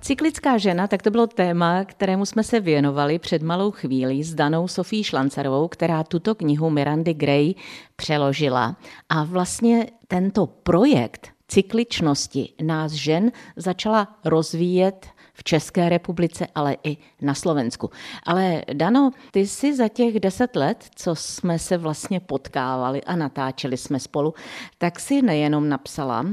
Cyklická 0.00 0.58
žena, 0.58 0.86
tak 0.86 1.02
to 1.02 1.10
bylo 1.10 1.26
téma, 1.26 1.84
kterému 1.84 2.26
jsme 2.26 2.44
se 2.44 2.60
věnovali 2.60 3.18
před 3.18 3.42
malou 3.42 3.70
chvílí 3.70 4.24
s 4.24 4.34
Danou 4.34 4.68
Sofí 4.68 5.04
Šlancarovou, 5.04 5.68
která 5.68 6.04
tuto 6.04 6.34
knihu 6.34 6.70
Mirandy 6.70 7.14
Gray 7.14 7.54
přeložila. 7.96 8.76
A 9.08 9.24
vlastně 9.24 9.86
tento 10.08 10.46
projekt 10.46 11.28
cykličnosti 11.48 12.52
nás 12.62 12.92
žen 12.92 13.32
začala 13.56 14.18
rozvíjet 14.24 15.06
v 15.38 15.44
České 15.44 15.88
republice, 15.88 16.46
ale 16.54 16.76
i 16.84 16.96
na 17.22 17.34
Slovensku. 17.34 17.90
Ale 18.22 18.62
Dano, 18.72 19.10
ty 19.30 19.46
si 19.46 19.76
za 19.76 19.88
těch 19.88 20.20
deset 20.20 20.56
let, 20.56 20.84
co 20.94 21.14
jsme 21.14 21.58
se 21.58 21.76
vlastně 21.76 22.20
potkávali 22.20 23.02
a 23.02 23.16
natáčeli 23.16 23.76
jsme 23.76 24.00
spolu, 24.00 24.34
tak 24.78 25.00
si 25.00 25.22
nejenom 25.22 25.68
napsala 25.68 26.26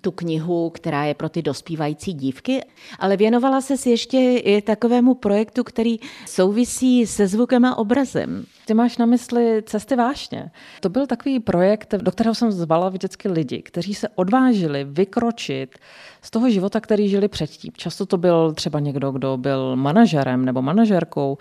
tu 0.00 0.10
knihu, 0.10 0.70
která 0.70 1.04
je 1.04 1.14
pro 1.14 1.28
ty 1.28 1.42
dospívající 1.42 2.12
dívky, 2.12 2.64
ale 2.98 3.16
věnovala 3.16 3.60
se 3.60 3.90
ještě 3.90 4.18
i 4.18 4.62
takovému 4.62 5.14
projektu, 5.14 5.64
který 5.64 5.96
souvisí 6.26 7.06
se 7.06 7.26
zvukem 7.26 7.64
a 7.64 7.78
obrazem. 7.78 8.46
Ty 8.66 8.74
máš 8.74 8.98
na 8.98 9.06
mysli 9.06 9.62
Cesty 9.66 9.96
vášně. 9.96 10.50
To 10.80 10.88
byl 10.88 11.06
takový 11.06 11.40
projekt, 11.40 11.94
do 11.94 12.10
kterého 12.10 12.34
jsem 12.34 12.52
zvala 12.52 12.88
vždycky 12.88 13.28
lidi, 13.28 13.62
kteří 13.62 13.94
se 13.94 14.08
odvážili 14.14 14.84
vykročit 14.84 15.78
z 16.22 16.30
toho 16.30 16.50
života, 16.50 16.80
který 16.80 17.08
žili 17.08 17.28
předtím. 17.28 17.72
Často 17.76 18.06
to 18.06 18.18
byl 18.18 18.52
třeba 18.52 18.80
někdo, 18.80 19.12
kdo 19.12 19.36
byl 19.36 19.76
manažerem 19.76 20.44
nebo 20.44 20.62
manažerkou, 20.62 21.38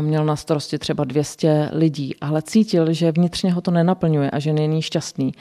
měl 0.00 0.24
na 0.24 0.36
starosti 0.36 0.78
třeba 0.78 1.04
200 1.04 1.70
lidí, 1.72 2.14
ale 2.20 2.42
cítil, 2.42 2.92
že 2.92 3.12
vnitřně 3.12 3.52
ho 3.52 3.60
to 3.60 3.70
nenaplňuje 3.70 4.30
a 4.30 4.38
že 4.38 4.52
není 4.52 4.82
šťastný. 4.82 5.32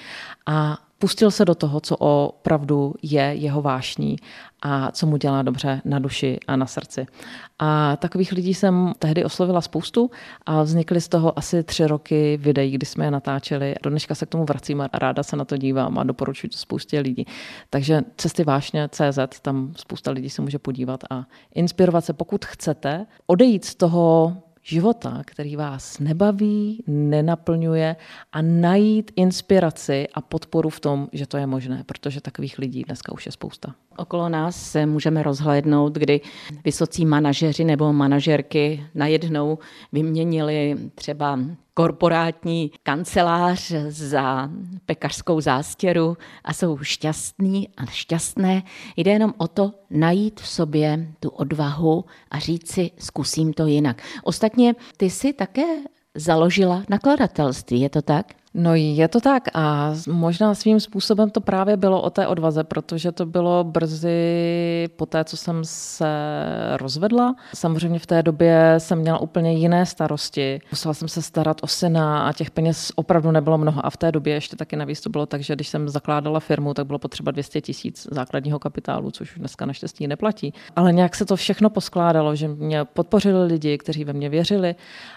A 0.45 0.77
pustil 0.99 1.31
se 1.31 1.45
do 1.45 1.55
toho, 1.55 1.79
co 1.79 1.97
opravdu 1.97 2.93
je 3.01 3.21
jeho 3.21 3.61
vášní 3.61 4.15
a 4.61 4.91
co 4.91 5.05
mu 5.07 5.17
dělá 5.17 5.41
dobře 5.41 5.81
na 5.85 5.99
duši 5.99 6.39
a 6.47 6.55
na 6.55 6.65
srdci. 6.65 7.05
A 7.59 7.95
takových 7.95 8.31
lidí 8.31 8.53
jsem 8.53 8.93
tehdy 8.99 9.25
oslovila 9.25 9.61
spoustu 9.61 10.11
a 10.45 10.63
vznikly 10.63 11.01
z 11.01 11.07
toho 11.07 11.39
asi 11.39 11.63
tři 11.63 11.87
roky 11.87 12.37
videí, 12.37 12.71
kdy 12.71 12.85
jsme 12.85 13.05
je 13.05 13.11
natáčeli. 13.11 13.75
Do 13.83 13.89
dneška 13.89 14.15
se 14.15 14.25
k 14.25 14.29
tomu 14.29 14.45
vracím 14.45 14.81
a 14.81 14.89
ráda 14.93 15.23
se 15.23 15.35
na 15.35 15.45
to 15.45 15.57
dívám 15.57 15.97
a 15.97 16.03
doporučuji 16.03 16.47
to 16.47 16.57
spoustě 16.57 16.99
lidí. 16.99 17.25
Takže 17.69 18.01
cesty 18.17 18.43
vášně 18.43 18.89
CZ, 18.91 19.39
tam 19.41 19.73
spousta 19.75 20.11
lidí 20.11 20.29
se 20.29 20.41
může 20.41 20.59
podívat 20.59 21.03
a 21.09 21.25
inspirovat 21.55 22.05
se, 22.05 22.13
pokud 22.13 22.45
chcete, 22.45 23.05
odejít 23.27 23.65
z 23.65 23.75
toho 23.75 24.37
života, 24.67 25.21
který 25.25 25.55
vás 25.55 25.99
nebaví, 25.99 26.83
nenaplňuje 26.87 27.95
a 28.31 28.41
najít 28.41 29.11
inspiraci 29.15 30.07
a 30.13 30.21
podporu 30.21 30.69
v 30.69 30.79
tom, 30.79 31.07
že 31.13 31.27
to 31.27 31.37
je 31.37 31.47
možné, 31.47 31.83
protože 31.85 32.21
takových 32.21 32.59
lidí 32.59 32.83
dneska 32.83 33.11
už 33.11 33.25
je 33.25 33.31
spousta. 33.31 33.75
Okolo 33.97 34.29
nás 34.29 34.71
se 34.71 34.85
můžeme 34.85 35.23
rozhlédnout, 35.23 35.93
kdy 35.93 36.21
vysocí 36.63 37.05
manažeři 37.05 37.63
nebo 37.63 37.93
manažerky 37.93 38.83
najednou 38.95 39.57
vyměnili 39.91 40.75
třeba 40.95 41.39
korporátní 41.77 42.71
kancelář 42.83 43.71
za 43.87 44.49
pekařskou 44.85 45.41
zástěru 45.41 46.17
a 46.43 46.53
jsou 46.53 46.77
šťastní 46.77 47.69
a 47.77 47.85
šťastné. 47.85 48.63
Jde 48.95 49.11
jenom 49.11 49.33
o 49.37 49.47
to 49.47 49.71
najít 49.89 50.39
v 50.39 50.47
sobě 50.47 51.13
tu 51.19 51.29
odvahu 51.29 52.05
a 52.31 52.39
říct 52.39 52.71
si, 52.71 52.91
zkusím 52.97 53.53
to 53.53 53.67
jinak. 53.67 54.01
Ostatně 54.23 54.75
ty 54.97 55.09
si 55.09 55.33
také 55.33 55.65
založila 56.15 56.83
nakladatelství, 56.89 57.81
je 57.81 57.89
to 57.89 58.01
tak? 58.01 58.33
No 58.53 58.75
je 58.75 59.07
to 59.07 59.19
tak 59.19 59.43
a 59.53 59.93
možná 60.09 60.55
svým 60.55 60.79
způsobem 60.79 61.29
to 61.29 61.41
právě 61.41 61.77
bylo 61.77 62.01
o 62.01 62.09
té 62.09 62.27
odvaze, 62.27 62.63
protože 62.63 63.11
to 63.11 63.25
bylo 63.25 63.63
brzy 63.63 64.87
po 64.95 65.05
té, 65.05 65.23
co 65.23 65.37
jsem 65.37 65.59
se 65.61 66.07
rozvedla. 66.77 67.35
Samozřejmě 67.55 67.99
v 67.99 68.05
té 68.05 68.23
době 68.23 68.75
jsem 68.77 68.99
měla 68.99 69.17
úplně 69.19 69.53
jiné 69.53 69.85
starosti. 69.85 70.59
Musela 70.71 70.93
jsem 70.93 71.07
se 71.07 71.21
starat 71.21 71.57
o 71.61 71.67
syna 71.67 72.27
a 72.27 72.33
těch 72.33 72.51
peněz 72.51 72.91
opravdu 72.95 73.31
nebylo 73.31 73.57
mnoho. 73.57 73.85
A 73.85 73.89
v 73.89 73.97
té 73.97 74.11
době 74.11 74.33
ještě 74.33 74.55
taky 74.55 74.75
navíc 74.75 75.01
to 75.01 75.09
bylo 75.09 75.25
tak, 75.25 75.41
že 75.41 75.55
když 75.55 75.67
jsem 75.67 75.89
zakládala 75.89 76.39
firmu, 76.39 76.73
tak 76.73 76.87
bylo 76.87 76.99
potřeba 76.99 77.31
200 77.31 77.61
tisíc 77.61 78.07
základního 78.11 78.59
kapitálu, 78.59 79.11
což 79.11 79.31
už 79.31 79.39
dneska 79.39 79.65
naštěstí 79.65 80.07
neplatí. 80.07 80.53
Ale 80.75 80.93
nějak 80.93 81.15
se 81.15 81.25
to 81.25 81.35
všechno 81.35 81.69
poskládalo, 81.69 82.35
že 82.35 82.47
mě 82.47 82.85
podpořili 82.85 83.45
lidi, 83.45 83.77
kteří 83.77 84.03
ve 84.03 84.13
mě 84.13 84.29
věřili 84.29 84.75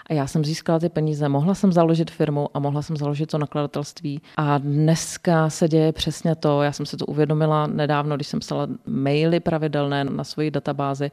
a 0.09 0.13
já 0.13 0.27
jsem 0.27 0.45
získala 0.45 0.79
ty 0.79 0.89
peníze. 0.89 1.29
Mohla 1.29 1.55
jsem 1.55 1.71
založit 1.71 2.11
firmu 2.11 2.49
a 2.53 2.59
mohla 2.59 2.81
jsem 2.81 2.97
založit 2.97 3.20
to 3.25 3.37
nakladatelství. 3.37 4.21
A 4.37 4.57
dneska 4.57 5.49
se 5.49 5.67
děje 5.67 5.91
přesně 5.91 6.35
to, 6.35 6.61
já 6.61 6.71
jsem 6.71 6.85
si 6.85 6.97
to 6.97 7.05
uvědomila 7.05 7.67
nedávno, 7.67 8.15
když 8.15 8.27
jsem 8.27 8.39
psala 8.39 8.67
maily 8.85 9.39
pravidelné 9.39 10.03
na 10.03 10.23
svoji 10.23 10.51
databázi, 10.51 11.11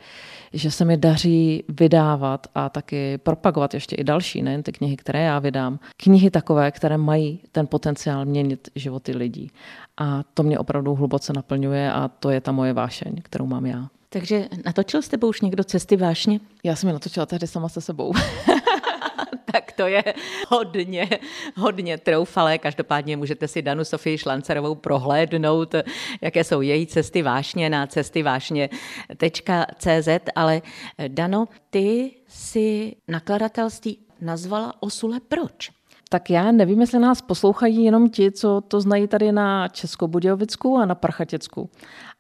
že 0.53 0.71
se 0.71 0.85
mi 0.85 0.97
daří 0.97 1.65
vydávat 1.69 2.47
a 2.55 2.69
taky 2.69 3.19
propagovat 3.19 3.75
ještě 3.75 3.97
i 3.97 4.05
další, 4.05 4.43
nejen 4.43 4.63
ty 4.63 4.73
knihy, 4.73 4.97
které 4.97 5.23
já 5.23 5.39
vydám. 5.39 5.79
Knihy 5.97 6.31
takové, 6.31 6.71
které 6.71 6.97
mají 6.99 7.41
ten 7.53 7.67
potenciál 7.67 8.25
měnit 8.25 8.69
životy 8.75 9.17
lidí. 9.17 9.51
A 9.97 10.23
to 10.35 10.43
mě 10.43 10.59
opravdu 10.59 10.95
hluboce 10.95 11.33
naplňuje 11.33 11.93
a 11.93 12.09
to 12.09 12.31
je 12.31 12.41
ta 12.41 12.53
moje 12.53 12.73
vášeň, 12.73 13.17
kterou 13.23 13.47
mám 13.47 13.67
já. 13.67 13.89
Takže 14.09 14.49
natočil 14.65 15.03
s 15.03 15.09
tebou 15.09 15.29
už 15.29 15.41
někdo 15.41 15.65
cesty 15.65 15.97
vášně? 15.97 16.41
Já 16.65 16.77
jsem 16.77 16.89
je 16.89 16.93
natočila 16.93 17.27
tehdy 17.27 17.47
sama 17.47 17.69
se 17.69 17.81
sebou. 17.81 18.13
tak 19.53 19.73
to 19.73 19.87
je 19.87 20.05
hodně, 20.49 21.09
hodně 21.57 21.99
troufalé. 21.99 22.59
Každopádně 22.59 23.17
můžete 23.17 23.49
si 23.49 23.63
Danu 23.63 23.85
Sofii 23.85 24.19
Šlancerovou 24.19 24.75
prohlédnout, 24.75 25.75
jaké 26.21 26.45
jsou 26.45 26.61
její 26.61 26.87
cesty 26.87 27.23
vášně 27.23 27.71
na 27.71 27.87
cestyvášně.cz, 27.87 30.09
ale 30.35 30.63
Dano, 31.09 31.49
ty 31.71 32.11
si 32.29 32.97
nakladatelství 33.09 33.99
nazvala 34.21 34.75
Osule 34.81 35.21
proč? 35.29 35.71
Tak 36.11 36.31
já 36.31 36.53
nevím, 36.53 36.81
jestli 36.81 36.99
nás 36.99 37.23
poslouchají 37.23 37.85
jenom 37.85 38.11
ti, 38.11 38.33
co 38.33 38.61
to 38.61 38.81
znají 38.81 39.09
tady 39.09 39.33
na 39.33 39.69
Českobudějovicku 39.69 40.77
a 40.77 40.87
na 40.87 40.95
Prchatěcku, 40.95 41.71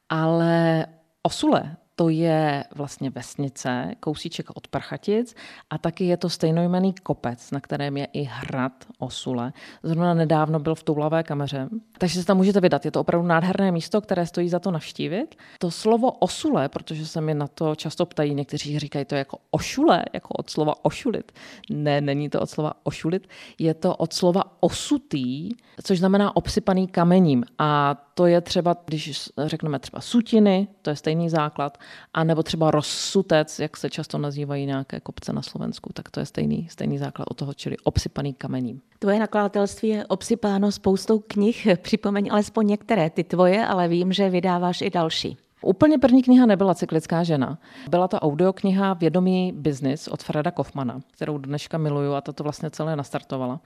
ale 0.08 0.86
Osule, 1.22 1.76
to 1.98 2.08
je 2.08 2.64
vlastně 2.74 3.10
vesnice, 3.10 3.94
kousíček 4.00 4.50
od 4.54 4.68
Prchatic 4.68 5.34
a 5.70 5.78
taky 5.78 6.04
je 6.04 6.16
to 6.16 6.30
stejnojmený 6.30 6.94
kopec, 7.02 7.50
na 7.50 7.60
kterém 7.60 7.96
je 7.96 8.04
i 8.12 8.22
hrad 8.22 8.72
Osule. 8.98 9.52
Zrovna 9.82 10.14
nedávno 10.14 10.58
byl 10.58 10.74
v 10.74 10.82
Toulavé 10.82 11.22
kameře, 11.22 11.68
takže 11.98 12.20
se 12.20 12.26
tam 12.26 12.36
můžete 12.36 12.60
vydat. 12.60 12.84
Je 12.84 12.90
to 12.90 13.00
opravdu 13.00 13.26
nádherné 13.26 13.72
místo, 13.72 14.00
které 14.00 14.26
stojí 14.26 14.48
za 14.48 14.58
to 14.58 14.70
navštívit. 14.70 15.36
To 15.58 15.70
slovo 15.70 16.12
Osule, 16.12 16.68
protože 16.68 17.06
se 17.06 17.20
mi 17.20 17.34
na 17.34 17.46
to 17.46 17.74
často 17.74 18.06
ptají, 18.06 18.34
někteří 18.34 18.78
říkají 18.78 19.04
to 19.04 19.14
jako 19.14 19.38
ošule, 19.50 20.04
jako 20.12 20.28
od 20.28 20.50
slova 20.50 20.84
ošulit. 20.84 21.32
Ne, 21.70 22.00
není 22.00 22.30
to 22.30 22.40
od 22.40 22.50
slova 22.50 22.72
ošulit, 22.82 23.28
je 23.58 23.74
to 23.74 23.96
od 23.96 24.12
slova 24.12 24.44
osutý, 24.60 25.50
což 25.82 25.98
znamená 25.98 26.36
obsypaný 26.36 26.88
kamením. 26.88 27.44
A 27.58 27.96
to 28.18 28.26
je 28.26 28.40
třeba, 28.40 28.76
když 28.86 29.30
řekneme 29.38 29.78
třeba 29.78 30.00
sutiny, 30.00 30.68
to 30.82 30.90
je 30.90 30.96
stejný 30.96 31.30
základ, 31.30 31.78
a 32.14 32.24
nebo 32.24 32.42
třeba 32.42 32.70
rozsutec, 32.70 33.58
jak 33.58 33.76
se 33.76 33.90
často 33.90 34.18
nazývají 34.18 34.66
nějaké 34.66 35.00
kopce 35.00 35.32
na 35.32 35.42
Slovensku, 35.42 35.90
tak 35.92 36.10
to 36.10 36.20
je 36.20 36.26
stejný, 36.26 36.68
stejný 36.70 36.98
základ 36.98 37.24
od 37.30 37.36
toho, 37.36 37.54
čili 37.54 37.76
obsypaný 37.84 38.34
kamením. 38.34 38.80
Tvoje 38.98 39.18
nakladatelství 39.18 39.88
je 39.88 40.06
obsypáno 40.06 40.72
spoustou 40.72 41.18
knih, 41.18 41.68
připomeň 41.82 42.28
alespoň 42.30 42.66
některé 42.66 43.10
ty 43.10 43.24
tvoje, 43.24 43.66
ale 43.66 43.88
vím, 43.88 44.12
že 44.12 44.30
vydáváš 44.30 44.80
i 44.80 44.90
další. 44.90 45.36
Úplně 45.62 45.98
první 45.98 46.22
kniha 46.22 46.46
nebyla 46.46 46.74
Cyklická 46.74 47.22
žena. 47.22 47.58
Byla 47.90 48.08
to 48.08 48.20
audiokniha 48.20 48.94
Vědomý 48.94 49.52
biznis 49.56 50.08
od 50.08 50.22
Freda 50.22 50.50
Kaufmana, 50.50 51.00
kterou 51.10 51.38
dneška 51.38 51.78
miluju 51.78 52.12
a 52.12 52.20
to 52.20 52.32
to 52.32 52.42
vlastně 52.42 52.70
celé 52.70 52.96
nastartovala. 52.96 53.60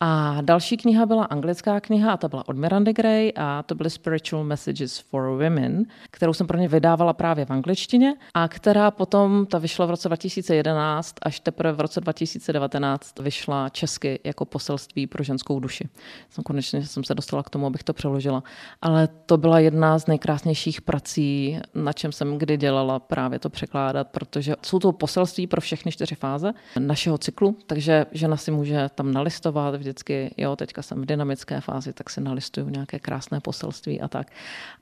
A 0.00 0.40
další 0.40 0.76
kniha 0.76 1.06
byla 1.06 1.24
anglická 1.24 1.80
kniha 1.80 2.12
a 2.12 2.16
ta 2.16 2.28
byla 2.28 2.48
od 2.48 2.56
Miranda 2.56 2.92
Gray 2.92 3.32
a 3.36 3.62
to 3.62 3.74
byly 3.74 3.90
Spiritual 3.90 4.44
Messages 4.44 4.98
for 4.98 5.22
Women, 5.22 5.84
kterou 6.10 6.32
jsem 6.32 6.46
pro 6.46 6.58
ně 6.58 6.68
vydávala 6.68 7.12
právě 7.12 7.44
v 7.44 7.50
angličtině 7.50 8.14
a 8.34 8.48
která 8.48 8.90
potom, 8.90 9.46
ta 9.46 9.58
vyšla 9.58 9.86
v 9.86 9.90
roce 9.90 10.08
2011, 10.08 11.14
až 11.22 11.40
teprve 11.40 11.72
v 11.72 11.80
roce 11.80 12.00
2019 12.00 13.18
vyšla 13.18 13.68
česky 13.68 14.20
jako 14.24 14.44
poselství 14.44 15.06
pro 15.06 15.24
ženskou 15.24 15.60
duši. 15.60 15.88
Jsem 16.30 16.44
konečně 16.44 16.86
jsem 16.86 17.04
se 17.04 17.14
dostala 17.14 17.42
k 17.42 17.50
tomu, 17.50 17.66
abych 17.66 17.82
to 17.82 17.92
přeložila. 17.92 18.42
Ale 18.82 19.08
to 19.26 19.36
byla 19.36 19.58
jedna 19.58 19.98
z 19.98 20.06
nejkrásnějších 20.06 20.80
prací, 20.80 21.58
na 21.74 21.92
čem 21.92 22.12
jsem 22.12 22.38
kdy 22.38 22.56
dělala 22.56 22.98
právě 22.98 23.38
to 23.38 23.50
překládat, 23.50 24.08
protože 24.08 24.54
jsou 24.62 24.78
to 24.78 24.92
poselství 24.92 25.46
pro 25.46 25.60
všechny 25.60 25.92
čtyři 25.92 26.14
fáze 26.14 26.52
našeho 26.78 27.18
cyklu, 27.18 27.56
takže 27.66 28.06
žena 28.12 28.36
si 28.36 28.50
může 28.50 28.88
tam 28.94 29.12
nalistovat, 29.12 29.74
vždycky, 29.86 30.34
jo, 30.36 30.56
teďka 30.56 30.82
jsem 30.82 31.02
v 31.02 31.06
dynamické 31.06 31.60
fázi, 31.60 31.92
tak 31.92 32.10
si 32.10 32.20
nalistuju 32.20 32.68
nějaké 32.68 32.98
krásné 32.98 33.40
poselství 33.40 34.00
a 34.00 34.08
tak. 34.08 34.26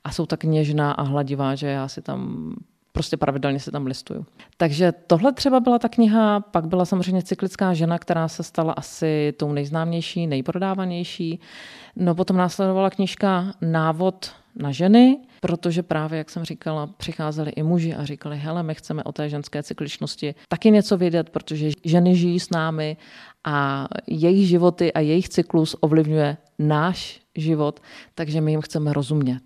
A 0.03 0.11
jsou 0.11 0.25
tak 0.25 0.43
něžná 0.43 0.91
a 0.91 1.01
hladivá, 1.01 1.55
že 1.55 1.67
já 1.67 1.87
si 1.87 2.01
tam 2.01 2.53
prostě 2.95 3.17
pravidelně 3.17 3.59
si 3.59 3.71
tam 3.71 3.85
listuju. 3.85 4.25
Takže 4.57 4.93
tohle 5.07 5.33
třeba 5.33 5.59
byla 5.59 5.79
ta 5.79 5.89
kniha, 5.89 6.39
pak 6.39 6.67
byla 6.67 6.85
samozřejmě 6.85 7.23
cyklická 7.23 7.73
žena, 7.73 7.99
která 7.99 8.27
se 8.27 8.43
stala 8.43 8.73
asi 8.73 9.33
tou 9.37 9.53
nejznámější, 9.53 10.27
nejprodávanější. 10.27 11.39
No 11.95 12.15
potom 12.15 12.37
následovala 12.37 12.89
knižka 12.89 13.53
Návod 13.61 14.31
na 14.55 14.71
ženy, 14.71 15.17
protože 15.41 15.83
právě, 15.83 16.17
jak 16.17 16.29
jsem 16.29 16.43
říkala, 16.43 16.87
přicházeli 16.87 17.51
i 17.51 17.63
muži 17.63 17.95
a 17.95 18.05
říkali, 18.05 18.37
hele, 18.37 18.63
my 18.63 18.75
chceme 18.75 19.03
o 19.03 19.11
té 19.11 19.29
ženské 19.29 19.63
cykličnosti 19.63 20.35
taky 20.47 20.71
něco 20.71 20.97
vědět, 20.97 21.29
protože 21.29 21.69
ženy 21.83 22.15
žijí 22.15 22.39
s 22.39 22.49
námi 22.49 22.97
a 23.45 23.87
jejich 24.07 24.47
životy 24.47 24.93
a 24.93 24.99
jejich 24.99 25.29
cyklus 25.29 25.75
ovlivňuje 25.81 26.37
náš 26.59 27.21
život, 27.37 27.79
takže 28.15 28.41
my 28.41 28.51
jim 28.51 28.61
chceme 28.61 28.93
rozumět. 28.93 29.43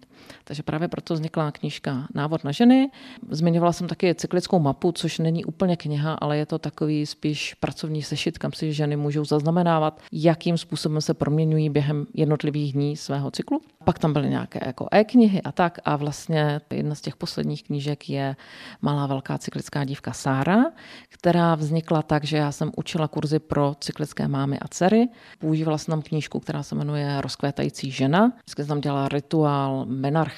Takže 0.49 0.63
právě 0.63 0.87
proto 0.87 1.13
vznikla 1.13 1.51
knížka 1.51 2.07
Návod 2.13 2.43
na 2.43 2.51
ženy. 2.51 2.91
Zmiňovala 3.29 3.73
jsem 3.73 3.87
taky 3.87 4.15
cyklickou 4.15 4.59
mapu, 4.59 4.91
což 4.91 5.19
není 5.19 5.45
úplně 5.45 5.77
kniha, 5.77 6.13
ale 6.13 6.37
je 6.37 6.45
to 6.45 6.59
takový 6.59 7.05
spíš 7.05 7.53
pracovní 7.53 8.03
sešit, 8.03 8.37
kam 8.37 8.53
si 8.53 8.73
ženy 8.73 8.95
můžou 8.95 9.25
zaznamenávat, 9.25 10.01
jakým 10.11 10.57
způsobem 10.57 11.01
se 11.01 11.13
proměňují 11.13 11.69
během 11.69 12.05
jednotlivých 12.13 12.73
dní 12.73 12.97
svého 12.97 13.31
cyklu. 13.31 13.61
Pak 13.83 13.99
tam 13.99 14.13
byly 14.13 14.29
nějaké 14.29 14.59
jako 14.65 14.87
e-knihy 14.91 15.41
a 15.41 15.51
tak. 15.51 15.79
A 15.85 15.95
vlastně 15.95 16.61
jedna 16.71 16.95
z 16.95 17.01
těch 17.01 17.15
posledních 17.15 17.63
knížek 17.63 18.09
je 18.09 18.35
Malá 18.81 19.07
velká 19.07 19.37
cyklická 19.37 19.83
dívka 19.83 20.13
Sára, 20.13 20.63
která 21.09 21.55
vznikla 21.55 22.01
tak, 22.01 22.23
že 22.23 22.37
já 22.37 22.51
jsem 22.51 22.71
učila 22.75 23.07
kurzy 23.07 23.39
pro 23.39 23.75
cyklické 23.79 24.27
mámy 24.27 24.59
a 24.59 24.67
dcery. 24.67 25.07
Používala 25.39 25.77
jsem 25.77 25.91
tam 25.91 26.01
knížku, 26.01 26.39
která 26.39 26.63
se 26.63 26.75
jmenuje 26.75 27.21
Rozkvétající 27.21 27.91
žena. 27.91 28.27
Vždycky 28.27 28.61
jsem 28.61 28.67
tam 28.67 28.81
dělala 28.81 29.09
rituál 29.09 29.85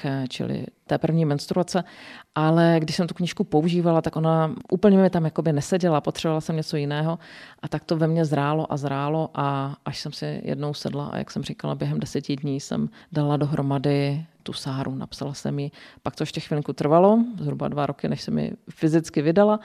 menarche, 0.03 0.27
čili 0.27 0.65
té 0.88 0.98
první 0.98 1.25
menstruace, 1.25 1.84
ale 2.36 2.75
když 2.79 2.96
jsem 2.96 3.08
tu 3.08 3.13
knížku 3.13 3.43
používala, 3.43 4.01
tak 4.01 4.15
ona 4.15 4.55
úplně 4.72 4.98
mi 4.98 5.10
tam 5.10 5.25
jakoby 5.25 5.53
neseděla, 5.53 6.01
potřebovala 6.01 6.41
jsem 6.41 6.55
něco 6.55 6.77
jiného 6.77 7.20
a 7.62 7.67
tak 7.67 7.86
to 7.86 7.98
ve 7.98 8.08
mně 8.08 8.25
zrálo 8.25 8.74
a 8.74 8.77
zrálo 8.77 9.29
a 9.34 9.75
až 9.86 10.00
jsem 10.00 10.12
si 10.12 10.41
jednou 10.43 10.74
sedla 10.74 11.08
a 11.08 11.17
jak 11.17 11.31
jsem 11.31 11.43
říkala, 11.43 11.75
během 11.75 12.00
deseti 12.00 12.36
dní 12.36 12.60
jsem 12.60 12.89
dala 13.12 13.38
dohromady 13.38 14.25
tu 14.43 14.53
sáru, 14.53 14.96
napsala 14.96 15.34
jsem 15.34 15.60
ji. 15.60 15.72
Pak 16.03 16.15
to 16.15 16.24
ještě 16.24 16.39
chvilku 16.39 16.74
trvalo, 16.74 17.20
zhruba 17.39 17.67
dva 17.67 17.86
roky, 17.86 18.08
než 18.10 18.22
jsem 18.22 18.34
mi 18.34 18.51
fyzicky 18.70 19.22
vydala, 19.22 19.60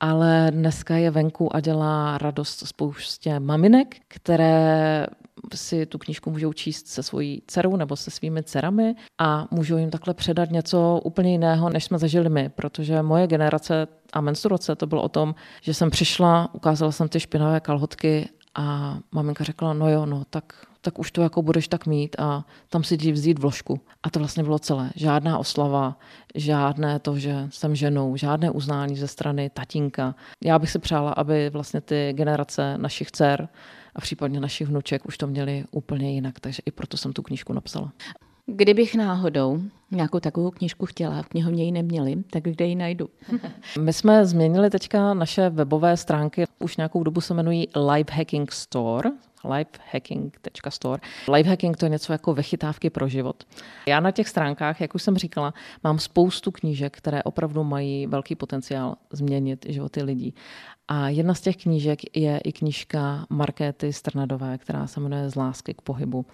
ale 0.00 0.50
dneska 0.50 0.96
je 0.96 1.10
venku 1.10 1.56
a 1.56 1.60
dělá 1.60 2.18
radost 2.18 2.66
spoustě 2.66 3.40
maminek, 3.40 3.96
které 4.08 5.06
si 5.54 5.86
tu 5.86 5.98
knížku 5.98 6.30
můžou 6.30 6.52
číst 6.52 6.86
se 6.86 7.02
svojí 7.02 7.42
dcerou 7.46 7.76
nebo 7.76 7.96
se 7.96 8.10
svými 8.10 8.42
dcerami 8.42 8.94
a 9.18 9.48
můžou 9.50 9.76
jim 9.76 9.90
takhle 9.90 10.14
předat 10.14 10.50
něco 10.50 11.00
úplně 11.04 11.32
jiného, 11.32 11.70
než 11.70 11.84
jsme 11.84 11.98
zažili 11.98 12.28
my, 12.28 12.48
protože 12.48 13.02
moje 13.02 13.26
generace 13.26 13.86
a 14.12 14.20
menstruace 14.20 14.76
to 14.76 14.86
bylo 14.86 15.02
o 15.02 15.08
tom, 15.08 15.34
že 15.62 15.74
jsem 15.74 15.90
přišla, 15.90 16.54
ukázala 16.54 16.92
jsem 16.92 17.08
ty 17.08 17.20
špinavé 17.20 17.60
kalhotky 17.60 18.28
a 18.54 18.98
maminka 19.12 19.44
řekla, 19.44 19.72
no 19.72 19.90
jo, 19.90 20.06
no 20.06 20.22
tak, 20.30 20.44
tak 20.80 20.98
už 20.98 21.10
to 21.10 21.22
jako 21.22 21.42
budeš 21.42 21.68
tak 21.68 21.86
mít 21.86 22.16
a 22.18 22.44
tam 22.68 22.84
si 22.84 22.94
jdi 22.94 23.12
vzít 23.12 23.38
vložku. 23.38 23.80
A 24.02 24.10
to 24.10 24.18
vlastně 24.18 24.42
bylo 24.42 24.58
celé. 24.58 24.90
Žádná 24.96 25.38
oslava, 25.38 25.98
žádné 26.34 26.98
to, 26.98 27.18
že 27.18 27.48
jsem 27.50 27.76
ženou, 27.76 28.16
žádné 28.16 28.50
uznání 28.50 28.96
ze 28.96 29.08
strany 29.08 29.50
tatínka. 29.50 30.14
Já 30.44 30.58
bych 30.58 30.70
si 30.70 30.78
přála, 30.78 31.10
aby 31.10 31.50
vlastně 31.50 31.80
ty 31.80 32.12
generace 32.12 32.78
našich 32.78 33.10
dcer 33.10 33.48
a 33.94 34.00
případně 34.00 34.40
našich 34.40 34.68
vnuček 34.68 35.06
už 35.06 35.18
to 35.18 35.26
měli 35.26 35.64
úplně 35.70 36.14
jinak, 36.14 36.40
takže 36.40 36.62
i 36.66 36.70
proto 36.70 36.96
jsem 36.96 37.12
tu 37.12 37.22
knížku 37.22 37.52
napsala. 37.52 37.92
Kdybych 38.56 38.94
náhodou 38.94 39.60
nějakou 39.90 40.20
takovou 40.20 40.50
knížku 40.50 40.86
chtěla, 40.86 41.22
v 41.22 41.28
knihovně 41.28 41.64
ji 41.64 41.72
neměli, 41.72 42.16
tak 42.30 42.42
kde 42.42 42.64
ji 42.64 42.74
najdu? 42.74 43.08
My 43.80 43.92
jsme 43.92 44.26
změnili 44.26 44.70
teďka 44.70 45.14
naše 45.14 45.50
webové 45.50 45.96
stránky, 45.96 46.44
už 46.58 46.76
nějakou 46.76 47.02
dobu 47.02 47.20
se 47.20 47.34
jmenují 47.34 47.68
Lifehacking 47.92 48.52
Store, 48.52 49.10
lifehacking.store. 49.44 51.02
Lifehacking 51.32 51.76
to 51.76 51.86
je 51.86 51.90
něco 51.90 52.12
jako 52.12 52.34
vychytávky 52.34 52.90
pro 52.90 53.08
život. 53.08 53.44
Já 53.86 54.00
na 54.00 54.10
těch 54.10 54.28
stránkách, 54.28 54.80
jak 54.80 54.94
už 54.94 55.02
jsem 55.02 55.16
říkala, 55.16 55.54
mám 55.84 55.98
spoustu 55.98 56.50
knížek, 56.50 56.96
které 56.96 57.22
opravdu 57.22 57.64
mají 57.64 58.06
velký 58.06 58.34
potenciál 58.34 58.96
změnit 59.12 59.66
životy 59.68 60.02
lidí. 60.02 60.34
A 60.88 61.08
jedna 61.08 61.34
z 61.34 61.40
těch 61.40 61.56
knížek 61.56 62.16
je 62.16 62.38
i 62.38 62.52
knížka 62.52 63.26
Markéty 63.30 63.92
Strnadové, 63.92 64.58
která 64.58 64.86
se 64.86 65.00
jmenuje 65.00 65.30
Z 65.30 65.34
lásky 65.34 65.74
k 65.74 65.80
pohybu. 65.80 66.26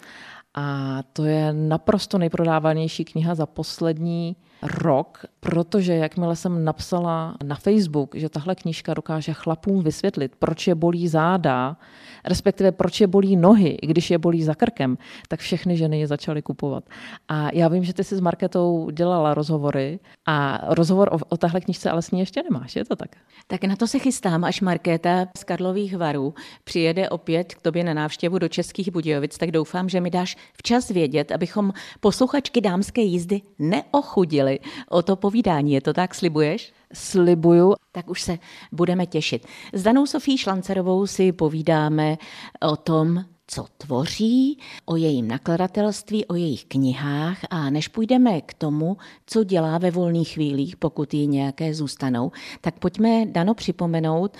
A 0.56 1.02
to 1.12 1.24
je 1.24 1.52
naprosto 1.52 2.18
nejprodávanější 2.18 3.04
kniha 3.04 3.34
za 3.34 3.46
poslední 3.46 4.36
rok, 4.62 5.24
protože 5.40 5.94
jakmile 5.94 6.36
jsem 6.36 6.64
napsala 6.64 7.34
na 7.44 7.56
Facebook, 7.56 8.14
že 8.14 8.28
tahle 8.28 8.54
knížka 8.54 8.94
dokáže 8.94 9.32
chlapům 9.32 9.82
vysvětlit, 9.82 10.32
proč 10.38 10.66
je 10.66 10.74
bolí 10.74 11.08
záda, 11.08 11.76
respektive 12.24 12.72
proč 12.72 13.00
je 13.00 13.06
bolí 13.06 13.36
nohy, 13.36 13.68
i 13.68 13.86
když 13.86 14.10
je 14.10 14.18
bolí 14.18 14.42
za 14.42 14.54
krkem, 14.54 14.98
tak 15.28 15.40
všechny 15.40 15.76
ženy 15.76 16.00
je 16.00 16.06
začaly 16.06 16.42
kupovat. 16.42 16.84
A 17.28 17.48
já 17.52 17.68
vím, 17.68 17.84
že 17.84 17.94
ty 17.94 18.04
jsi 18.04 18.16
s 18.16 18.20
Marketou 18.20 18.90
dělala 18.90 19.34
rozhovory 19.34 19.98
a 20.26 20.60
rozhovor 20.74 21.08
o, 21.12 21.18
o 21.28 21.36
tahle 21.36 21.60
knížce 21.60 21.90
ale 21.90 22.02
s 22.02 22.10
ní 22.10 22.20
ještě 22.20 22.42
nemáš, 22.42 22.76
je 22.76 22.84
to 22.84 22.96
tak? 22.96 23.10
Tak 23.46 23.64
na 23.64 23.76
to 23.76 23.86
se 23.86 23.98
chystám, 23.98 24.44
až 24.44 24.60
Markéta 24.60 25.26
z 25.36 25.44
Karlových 25.44 25.96
varů 25.96 26.34
přijede 26.64 27.08
opět 27.08 27.54
k 27.54 27.62
tobě 27.62 27.84
na 27.84 27.94
návštěvu 27.94 28.38
do 28.38 28.48
Českých 28.48 28.92
Budějovic, 28.92 29.38
tak 29.38 29.50
doufám, 29.50 29.88
že 29.88 30.00
mi 30.00 30.10
dáš 30.10 30.36
včas 30.52 30.88
vědět, 30.88 31.32
abychom 31.32 31.72
posluchačky 32.00 32.60
dámské 32.60 33.02
jízdy 33.02 33.40
neochudili 33.58 34.45
o 34.88 35.02
to 35.02 35.16
povídání. 35.16 35.72
Je 35.72 35.80
to 35.80 35.92
tak, 35.92 36.14
slibuješ? 36.14 36.72
Slibuju. 36.92 37.74
Tak 37.92 38.10
už 38.10 38.22
se 38.22 38.38
budeme 38.72 39.06
těšit. 39.06 39.46
S 39.72 39.82
Danou 39.82 40.06
Sofí 40.06 40.38
Šlancerovou 40.38 41.06
si 41.06 41.32
povídáme 41.32 42.18
o 42.62 42.76
tom, 42.76 43.24
co 43.46 43.66
tvoří, 43.78 44.58
o 44.86 44.96
jejím 44.96 45.28
nakladatelství, 45.28 46.26
o 46.26 46.34
jejich 46.34 46.64
knihách 46.64 47.38
a 47.50 47.70
než 47.70 47.88
půjdeme 47.88 48.40
k 48.40 48.54
tomu, 48.54 48.96
co 49.26 49.44
dělá 49.44 49.78
ve 49.78 49.90
volných 49.90 50.28
chvílích, 50.28 50.76
pokud 50.76 51.14
jí 51.14 51.26
nějaké 51.26 51.74
zůstanou, 51.74 52.32
tak 52.60 52.78
pojďme, 52.78 53.26
Dano, 53.26 53.54
připomenout, 53.54 54.36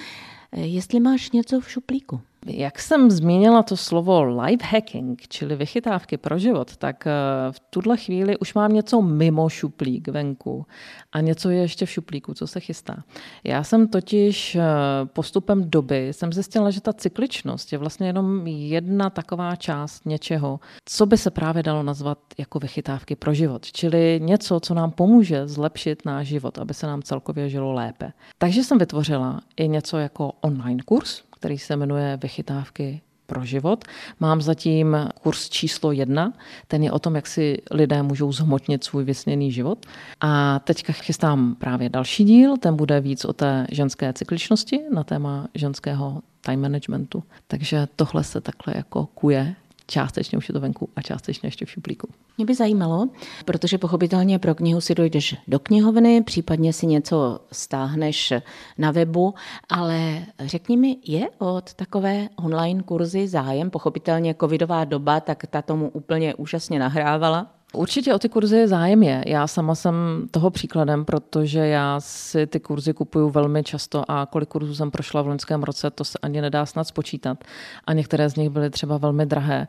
jestli 0.57 1.01
máš 1.01 1.31
něco 1.31 1.61
v 1.61 1.71
šuplíku. 1.71 2.21
Jak 2.49 2.79
jsem 2.79 3.11
zmínila 3.11 3.63
to 3.63 3.77
slovo 3.77 4.25
life 4.25 4.67
hacking, 4.67 5.23
čili 5.29 5.57
vychytávky 5.57 6.17
pro 6.17 6.39
život, 6.39 6.77
tak 6.77 7.07
eh, 7.07 7.11
v 7.51 7.61
tuhle 7.71 7.97
chvíli 7.97 8.39
už 8.39 8.55
mám 8.55 8.73
něco 8.73 9.03
mimo 9.03 9.49
šuplík 9.49 10.09
venku 10.09 10.67
a 11.13 11.21
něco 11.21 11.51
je 11.51 11.61
ještě 11.61 11.87
v 11.87 11.91
šuplíku, 11.91 12.35
co 12.35 12.47
se 12.47 12.61
chystá. 12.61 12.97
Já 13.45 13.65
jsem 13.65 13.89
totiž 13.89 14.55
eh, 14.55 14.63
postupem 15.07 15.71
doby 15.71 16.09
jsem 16.13 16.33
zjistila, 16.33 16.71
že 16.71 16.81
ta 16.81 16.93
cykličnost 16.93 17.73
je 17.73 17.79
vlastně 17.79 18.07
jenom 18.07 18.47
jedna 18.47 19.11
taková 19.11 19.57
část 19.57 20.07
něčeho, 20.07 20.61
co 20.85 21.07
by 21.07 21.17
se 21.17 21.31
právě 21.31 21.63
dalo 21.63 21.83
nazvat 21.83 22.19
jako 22.39 22.59
vychytávky 22.59 23.17
pro 23.17 23.35
život, 23.35 23.67
čili 23.67 24.21
něco, 24.23 24.61
co 24.61 24.75
nám 24.75 24.91
pomůže 24.91 25.49
zlepšit 25.49 26.05
náš 26.05 26.27
život, 26.27 26.59
aby 26.59 26.75
se 26.75 26.87
nám 26.87 27.03
celkově 27.03 27.49
žilo 27.49 27.73
lépe. 27.73 28.13
Takže 28.39 28.65
jsem 28.65 28.79
vytvořila 28.79 29.41
i 29.57 29.69
něco 29.69 29.99
jako 29.99 30.33
online 30.41 30.83
kurz, 30.85 31.23
který 31.47 31.59
se 31.59 31.77
jmenuje 31.77 32.19
Vychytávky 32.23 33.01
pro 33.27 33.45
život. 33.45 33.85
Mám 34.21 34.43
zatím 34.43 34.97
kurz 35.23 35.49
číslo 35.49 35.93
jedna, 35.93 36.33
ten 36.69 36.83
je 36.83 36.93
o 36.93 36.99
tom, 36.99 37.15
jak 37.15 37.27
si 37.27 37.63
lidé 37.71 38.03
můžou 38.03 38.33
zhmotnit 38.33 38.85
svůj 38.85 39.05
vysněný 39.05 39.53
život. 39.53 39.87
A 40.21 40.59
teďka 40.59 40.93
chystám 40.93 41.55
právě 41.55 41.89
další 41.89 42.25
díl, 42.25 42.57
ten 42.57 42.77
bude 42.77 43.01
víc 43.01 43.25
o 43.25 43.33
té 43.33 43.67
ženské 43.71 44.13
cykličnosti 44.13 44.81
na 44.95 45.05
téma 45.05 45.49
ženského 45.55 46.23
time 46.41 46.61
managementu. 46.61 47.23
Takže 47.47 47.89
tohle 47.97 48.25
se 48.25 48.41
takhle 48.41 48.75
jako 48.77 49.07
kuje 49.07 49.55
částečně 49.87 50.39
už 50.39 50.49
je 50.49 50.53
to 50.53 50.61
venku 50.61 50.89
a 50.97 51.03
částečně 51.03 51.47
ještě 51.47 51.65
v 51.65 51.71
šuplíku. 51.71 52.09
Mě 52.37 52.47
by 52.47 52.55
zajímalo, 52.55 53.09
protože 53.45 53.79
pochopitelně 53.79 54.39
pro 54.39 54.55
knihu 54.55 54.81
si 54.81 54.95
dojdeš 54.95 55.37
do 55.49 55.59
knihovny, 55.59 56.23
případně 56.23 56.73
si 56.73 56.87
něco 56.87 57.41
stáhneš 57.53 58.33
na 58.79 58.91
webu, 58.91 59.35
ale 59.69 60.27
řekni 60.41 60.77
mi, 60.77 60.97
je 61.07 61.29
od 61.39 61.75
takové 61.75 62.29
online 62.37 62.83
kurzy 62.83 63.29
zájem? 63.29 63.71
Pochopitelně 63.71 64.35
covidová 64.41 64.85
doba, 64.85 65.21
tak 65.21 65.47
ta 65.47 65.63
tomu 65.63 65.89
úplně 65.89 66.35
úžasně 66.35 66.79
nahrávala. 66.79 67.56
Určitě 67.73 68.15
o 68.15 68.19
ty 68.19 68.29
kurzy 68.29 68.69
zájem 68.69 69.03
je. 69.03 69.25
Já 69.27 69.47
sama 69.47 69.75
jsem 69.75 69.95
toho 70.31 70.51
příkladem, 70.51 71.05
protože 71.05 71.59
já 71.59 72.01
si 72.01 72.47
ty 72.47 72.61
kurzy 72.61 72.93
kupuju 72.93 73.31
velmi 73.31 73.65
často 73.65 74.11
a 74.11 74.27
kolik 74.27 74.49
kurzů 74.49 74.75
jsem 74.75 74.91
prošla 74.91 75.23
v 75.23 75.29
loňském 75.29 75.63
roce, 75.63 75.91
to 75.91 76.05
se 76.05 76.19
ani 76.23 76.41
nedá 76.41 76.67
snad 76.67 76.85
spočítat. 76.85 77.45
A 77.87 77.93
některé 77.93 78.29
z 78.29 78.37
nich 78.37 78.51
byly 78.51 78.71
třeba 78.71 78.99
velmi 78.99 79.27
drahé. 79.27 79.69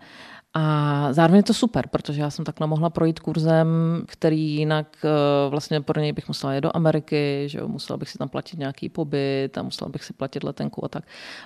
A 0.60 1.13
zároveň 1.13 1.38
je 1.38 1.43
to 1.43 1.54
super, 1.54 1.88
protože 1.88 2.22
já 2.22 2.30
jsem 2.30 2.46
takhle 2.46 2.67
mohla 2.67 2.89
projít 2.89 3.20
kurzem, 3.20 3.67
který 4.08 4.56
jinak 4.56 4.88
eh, 5.04 5.50
vlastně 5.50 5.82
pro 5.82 6.02
něj 6.02 6.12
bych 6.12 6.28
musela 6.28 6.56
jít 6.56 6.62
do 6.62 6.76
Ameriky, 6.76 7.43
že 7.46 7.60
jo, 7.60 7.67
musela 7.67 7.98
bych 7.98 8.10
si 8.10 8.17
tam 8.17 8.30
platit 8.30 8.60
nějaký 8.60 8.89
pobyt 8.89 9.58
a 9.58 9.63
musela 9.63 9.89
bych 9.89 10.04
si 10.04 10.13
platit 10.13 10.43
letenku 10.43 10.86
a 10.86 10.88
tak. 10.88 11.04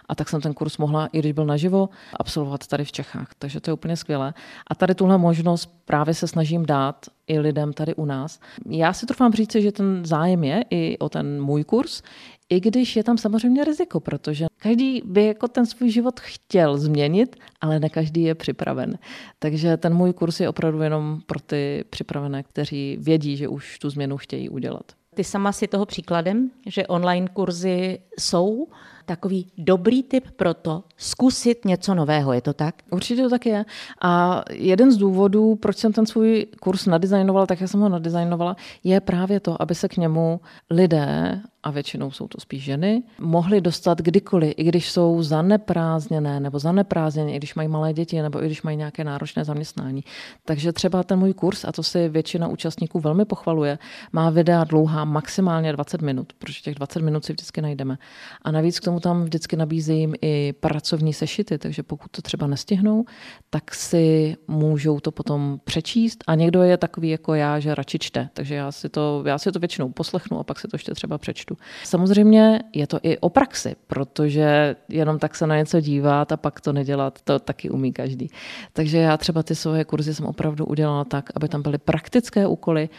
A 0.09 0.15
tak 0.15 0.29
jsem 0.29 0.41
ten 0.41 0.53
kurz 0.53 0.77
mohla, 0.77 1.07
i 1.11 1.19
když 1.19 1.31
byl 1.31 1.45
naživo, 1.45 1.89
absolvovat 2.19 2.67
tady 2.67 2.85
v 2.85 2.91
Čechách. 2.91 3.27
Takže 3.39 3.61
to 3.61 3.69
je 3.69 3.73
úplně 3.73 3.97
skvělé. 3.97 4.33
A 4.67 4.75
tady 4.75 4.95
tuhle 4.95 5.17
možnost 5.17 5.81
právě 5.85 6.13
se 6.13 6.27
snažím 6.27 6.65
dát 6.65 7.05
i 7.27 7.39
lidem 7.39 7.73
tady 7.73 7.95
u 7.95 8.05
nás. 8.05 8.39
Já 8.69 8.93
si 8.93 9.05
trvám 9.05 9.33
říct, 9.33 9.55
že 9.55 9.71
ten 9.71 10.05
zájem 10.05 10.43
je 10.43 10.65
i 10.69 10.97
o 10.97 11.09
ten 11.09 11.41
můj 11.41 11.63
kurz, 11.63 12.01
i 12.51 12.59
když 12.59 12.95
je 12.95 13.03
tam 13.03 13.17
samozřejmě 13.17 13.63
riziko, 13.63 13.99
protože 13.99 14.45
každý 14.57 15.01
by 15.05 15.25
jako 15.25 15.47
ten 15.47 15.65
svůj 15.65 15.89
život 15.89 16.19
chtěl 16.19 16.77
změnit, 16.77 17.35
ale 17.61 17.79
ne 17.79 17.89
každý 17.89 18.23
je 18.23 18.35
připraven. 18.35 18.97
Takže 19.39 19.77
ten 19.77 19.93
můj 19.93 20.13
kurz 20.13 20.39
je 20.39 20.49
opravdu 20.49 20.81
jenom 20.81 21.21
pro 21.25 21.39
ty 21.39 21.83
připravené, 21.89 22.43
kteří 22.43 22.97
vědí, 22.99 23.37
že 23.37 23.47
už 23.47 23.79
tu 23.79 23.89
změnu 23.89 24.17
chtějí 24.17 24.49
udělat. 24.49 24.83
Ty 25.15 25.23
sama 25.23 25.51
si 25.51 25.67
toho 25.67 25.85
příkladem, 25.85 26.51
že 26.65 26.87
online 26.87 27.27
kurzy 27.27 27.99
jsou 28.19 28.67
takový 29.05 29.47
dobrý 29.57 30.03
tip 30.03 30.31
pro 30.31 30.53
to 30.53 30.83
zkusit 30.97 31.65
něco 31.65 31.95
nového, 31.95 32.33
je 32.33 32.41
to 32.41 32.53
tak? 32.53 32.75
Určitě 32.91 33.21
to 33.21 33.29
tak 33.29 33.45
je. 33.45 33.65
A 34.01 34.43
jeden 34.51 34.91
z 34.91 34.97
důvodů, 34.97 35.55
proč 35.55 35.77
jsem 35.77 35.93
ten 35.93 36.05
svůj 36.05 36.45
kurz 36.59 36.85
nadizajnovala, 36.85 37.45
tak 37.45 37.61
jak 37.61 37.69
jsem 37.69 37.79
ho 37.79 37.89
nadizajnovala, 37.89 38.55
je 38.83 38.99
právě 38.99 39.39
to, 39.39 39.61
aby 39.61 39.75
se 39.75 39.87
k 39.87 39.97
němu 39.97 40.39
lidé 40.69 41.41
a 41.63 41.71
většinou 41.71 42.11
jsou 42.11 42.27
to 42.27 42.39
spíš 42.39 42.63
ženy, 42.63 43.03
mohly 43.19 43.61
dostat 43.61 44.01
kdykoliv, 44.01 44.53
i 44.57 44.63
když 44.63 44.91
jsou 44.91 45.23
zaneprázdněné 45.23 46.39
nebo 46.39 46.59
zaneprázdněné, 46.59 47.33
i 47.33 47.37
když 47.37 47.55
mají 47.55 47.67
malé 47.67 47.93
děti 47.93 48.21
nebo 48.21 48.43
i 48.43 48.45
když 48.45 48.61
mají 48.61 48.77
nějaké 48.77 49.03
náročné 49.03 49.45
zaměstnání. 49.45 50.03
Takže 50.45 50.73
třeba 50.73 51.03
ten 51.03 51.19
můj 51.19 51.33
kurz, 51.33 51.65
a 51.65 51.71
to 51.71 51.83
si 51.83 52.09
většina 52.09 52.47
účastníků 52.47 52.99
velmi 52.99 53.25
pochvaluje, 53.25 53.79
má 54.11 54.29
videa 54.29 54.63
dlouhá 54.63 55.05
maximálně 55.05 55.73
20 55.73 56.01
minut, 56.01 56.33
protože 56.33 56.61
těch 56.61 56.75
20 56.75 57.01
minut 57.01 57.25
si 57.25 57.33
vždycky 57.33 57.61
najdeme. 57.61 57.97
A 58.41 58.51
navíc 58.51 58.79
k 58.79 58.83
tomu 58.83 58.99
tam 58.99 59.23
vždycky 59.23 59.55
nabízím 59.55 60.15
i 60.21 60.53
pracovní 60.59 61.13
sešity, 61.13 61.57
takže 61.57 61.83
pokud 61.83 62.11
to 62.11 62.21
třeba 62.21 62.47
nestihnou, 62.47 63.05
tak 63.49 63.75
si 63.75 64.35
můžou 64.47 64.99
to 64.99 65.11
potom 65.11 65.59
přečíst. 65.63 66.23
A 66.27 66.35
někdo 66.35 66.61
je 66.63 66.77
takový 66.77 67.09
jako 67.09 67.33
já, 67.33 67.59
že 67.59 67.75
radši 67.75 67.99
čte, 67.99 68.29
takže 68.33 68.55
já 68.55 68.71
si 68.71 68.89
to, 68.89 69.23
já 69.25 69.37
si 69.37 69.51
to 69.51 69.59
většinou 69.59 69.89
poslechnu 69.89 70.39
a 70.39 70.43
pak 70.43 70.59
si 70.59 70.67
to 70.67 70.75
ještě 70.75 70.93
třeba 70.93 71.17
přečtu. 71.17 71.50
Samozřejmě 71.83 72.63
je 72.73 72.87
to 72.87 72.99
i 73.03 73.17
o 73.17 73.29
praxi, 73.29 73.75
protože 73.87 74.75
jenom 74.89 75.19
tak 75.19 75.35
se 75.35 75.47
na 75.47 75.57
něco 75.57 75.81
dívat 75.81 76.31
a 76.31 76.37
pak 76.37 76.61
to 76.61 76.73
nedělat, 76.73 77.19
to 77.23 77.39
taky 77.39 77.69
umí 77.69 77.93
každý. 77.93 78.29
Takže 78.73 78.97
já 78.97 79.17
třeba 79.17 79.43
ty 79.43 79.55
svoje 79.55 79.85
kurzy 79.85 80.13
jsem 80.13 80.25
opravdu 80.25 80.65
udělala 80.65 81.03
tak, 81.03 81.29
aby 81.35 81.47
tam 81.47 81.61
byly 81.61 81.77
praktické 81.77 82.47
úkoly, 82.47 82.89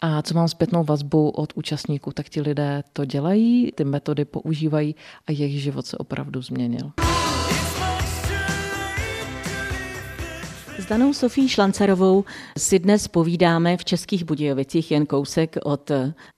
a 0.00 0.22
co 0.22 0.34
mám 0.34 0.48
zpětnou 0.48 0.84
vazbu 0.84 1.30
od 1.30 1.52
účastníků, 1.54 2.12
tak 2.12 2.28
ti 2.28 2.40
lidé 2.40 2.82
to 2.92 3.04
dělají, 3.04 3.72
ty 3.74 3.84
metody 3.84 4.24
používají 4.24 4.94
a 5.26 5.32
jejich 5.32 5.62
život 5.62 5.86
se 5.86 5.98
opravdu 5.98 6.42
změnil. 6.42 6.92
Danou 10.90 11.12
Sofí 11.12 11.48
Šlancarovou 11.48 12.24
si 12.58 12.78
dnes 12.78 13.08
povídáme 13.08 13.76
v 13.76 13.84
Českých 13.84 14.24
Budějovicích 14.24 14.90
jen 14.90 15.06
kousek 15.06 15.56
od 15.64 15.90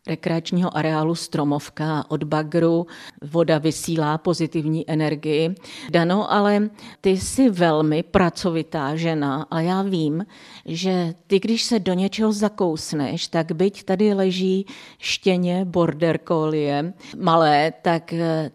rekreačního 0.07 0.77
areálu 0.77 1.15
Stromovka, 1.15 2.05
od 2.09 2.25
Bagru. 2.25 2.87
Voda 3.23 3.59
vysílá 3.59 4.19
pozitivní 4.19 4.91
energii. 4.91 5.55
Dano, 5.91 6.33
ale 6.33 6.71
ty 7.01 7.11
jsi 7.11 7.51
velmi 7.51 8.03
pracovitá 8.03 8.97
žena 8.97 9.47
a 9.51 9.61
já 9.61 9.83
vím, 9.83 10.27
že 10.67 11.15
ty, 11.27 11.41
když 11.41 11.63
se 11.63 11.79
do 11.79 11.95
něčeho 11.95 12.33
zakousneš, 12.33 13.29
tak 13.29 13.53
byť 13.53 13.83
tady 13.83 14.15
leží 14.15 14.67
štěně 14.99 15.65
border 15.65 16.21
collie 16.29 16.93
malé, 17.17 17.73
tak 17.83 18.15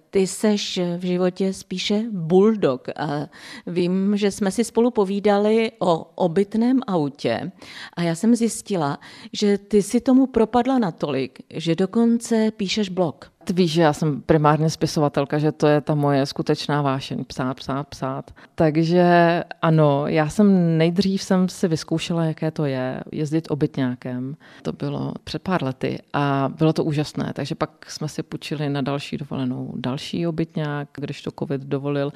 ty 0.09 0.27
seš 0.27 0.79
v 0.97 1.05
životě 1.05 1.53
spíše 1.53 2.03
bulldog. 2.11 2.87
A 2.89 3.27
vím, 3.67 4.17
že 4.17 4.31
jsme 4.31 4.51
si 4.51 4.63
spolu 4.63 4.91
povídali 4.91 5.71
o 5.79 5.86
obytném 5.95 6.79
autě 6.87 7.51
a 7.93 8.01
já 8.01 8.15
jsem 8.15 8.35
zjistila, 8.35 8.99
že 9.33 9.57
ty 9.57 9.83
si 9.83 10.01
tomu 10.01 10.27
propadla 10.27 10.79
natolik, 10.79 11.39
že 11.53 11.75
dokonce 11.75 12.51
píšeš 12.51 12.89
blog. 12.89 13.36
Ty 13.47 13.53
víš, 13.53 13.71
že 13.71 13.81
já 13.81 13.93
jsem 13.93 14.21
primárně 14.21 14.69
spisovatelka, 14.69 15.37
že 15.37 15.51
to 15.51 15.67
je 15.67 15.81
ta 15.81 15.95
moje 15.95 16.25
skutečná 16.25 16.81
vášeň, 16.81 17.25
psát, 17.25 17.53
psát, 17.53 17.87
psát. 17.87 18.31
Takže 18.55 19.43
ano, 19.61 20.07
já 20.07 20.29
jsem 20.29 20.77
nejdřív 20.77 21.21
jsem 21.23 21.49
si 21.49 21.67
vyzkoušela, 21.67 22.25
jaké 22.25 22.51
to 22.51 22.65
je, 22.65 23.03
jezdit 23.11 23.51
obytňákem. 23.51 24.35
To 24.61 24.73
bylo 24.73 25.13
před 25.23 25.41
pár 25.41 25.63
lety 25.63 25.99
a 26.13 26.49
bylo 26.57 26.73
to 26.73 26.83
úžasné, 26.83 27.31
takže 27.33 27.55
pak 27.55 27.91
jsme 27.91 28.07
si 28.07 28.23
půjčili 28.23 28.69
na 28.69 28.81
další 28.81 29.17
dovolenou 29.17 29.73
další 29.75 30.27
obytňák, 30.27 30.89
když 30.97 31.21
to 31.21 31.31
covid 31.39 31.61
dovolil. 31.61 32.11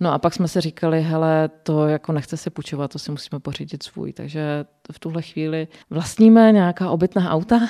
No 0.00 0.12
a 0.12 0.18
pak 0.18 0.34
jsme 0.34 0.48
si 0.48 0.60
říkali, 0.60 1.02
hele, 1.02 1.50
to 1.62 1.86
jako 1.86 2.12
nechce 2.12 2.36
si 2.36 2.50
půjčovat, 2.50 2.92
to 2.92 2.98
si 2.98 3.10
musíme 3.10 3.40
pořídit 3.40 3.82
svůj. 3.82 4.12
Takže 4.12 4.64
v 4.92 4.98
tuhle 4.98 5.22
chvíli 5.22 5.68
vlastníme 5.90 6.52
nějaká 6.52 6.90
obytná 6.90 7.30
auta. 7.30 7.60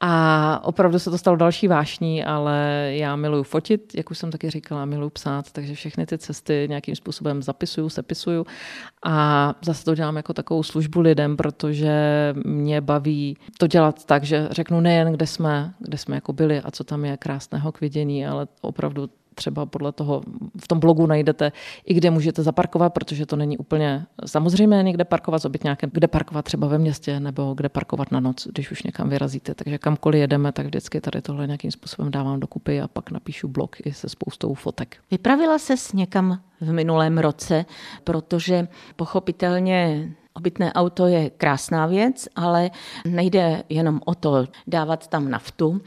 A 0.00 0.60
opravdu 0.64 0.98
se 0.98 1.10
to 1.10 1.18
stalo 1.18 1.36
další 1.36 1.68
vášní, 1.68 2.24
ale 2.24 2.88
já 2.94 3.16
miluju 3.16 3.42
fotit, 3.42 3.94
jak 3.94 4.10
už 4.10 4.18
jsem 4.18 4.30
taky 4.30 4.50
říkala, 4.50 4.84
miluju 4.84 5.10
psát, 5.10 5.52
takže 5.52 5.74
všechny 5.74 6.06
ty 6.06 6.18
cesty 6.18 6.66
nějakým 6.68 6.96
způsobem 6.96 7.42
zapisuju, 7.42 7.88
sepisuju. 7.88 8.46
A 9.04 9.54
zase 9.64 9.84
to 9.84 9.94
dělám 9.94 10.16
jako 10.16 10.32
takovou 10.32 10.62
službu 10.62 11.00
lidem, 11.00 11.36
protože 11.36 11.92
mě 12.44 12.80
baví 12.80 13.36
to 13.58 13.66
dělat 13.66 14.04
tak, 14.04 14.24
že 14.24 14.48
řeknu 14.50 14.80
nejen, 14.80 15.12
kde 15.12 15.26
jsme, 15.26 15.74
kde 15.78 15.98
jsme 15.98 16.14
jako 16.14 16.32
byli 16.32 16.60
a 16.60 16.70
co 16.70 16.84
tam 16.84 17.04
je 17.04 17.16
krásného 17.16 17.72
k 17.72 17.80
vidění, 17.80 18.26
ale 18.26 18.46
opravdu 18.60 19.10
třeba 19.40 19.66
podle 19.66 19.92
toho 19.92 20.22
v 20.60 20.68
tom 20.68 20.80
blogu 20.80 21.06
najdete 21.06 21.52
i 21.84 21.94
kde 21.94 22.10
můžete 22.10 22.42
zaparkovat, 22.42 22.92
protože 22.92 23.26
to 23.26 23.36
není 23.36 23.58
úplně 23.58 24.06
samozřejmé 24.26 24.82
někde 24.82 25.04
parkovat 25.04 25.42
s 25.42 25.44
obytňákem, 25.44 25.90
kde 25.92 26.08
parkovat 26.08 26.44
třeba 26.44 26.68
ve 26.68 26.78
městě 26.78 27.20
nebo 27.20 27.54
kde 27.54 27.68
parkovat 27.68 28.12
na 28.12 28.20
noc, 28.20 28.46
když 28.52 28.70
už 28.70 28.82
někam 28.82 29.08
vyrazíte. 29.08 29.54
Takže 29.54 29.78
kamkoliv 29.78 30.20
jedeme, 30.20 30.52
tak 30.52 30.66
vždycky 30.66 31.00
tady 31.00 31.22
tohle 31.22 31.46
nějakým 31.46 31.70
způsobem 31.70 32.10
dávám 32.10 32.40
dokupy 32.40 32.80
a 32.80 32.88
pak 32.88 33.10
napíšu 33.10 33.48
blog 33.48 33.76
i 33.84 33.92
se 33.92 34.08
spoustou 34.08 34.54
fotek. 34.54 34.96
Vypravila 35.10 35.58
ses 35.58 35.92
někam 35.92 36.40
v 36.60 36.72
minulém 36.72 37.18
roce, 37.18 37.64
protože 38.04 38.68
pochopitelně 38.96 40.10
Obytné 40.34 40.72
auto 40.72 41.06
je 41.06 41.30
krásná 41.30 41.86
věc, 41.86 42.28
ale 42.36 42.70
nejde 43.04 43.62
jenom 43.68 44.00
o 44.04 44.14
to 44.14 44.46
dávat 44.66 45.06
tam 45.06 45.30
naftu 45.30 45.80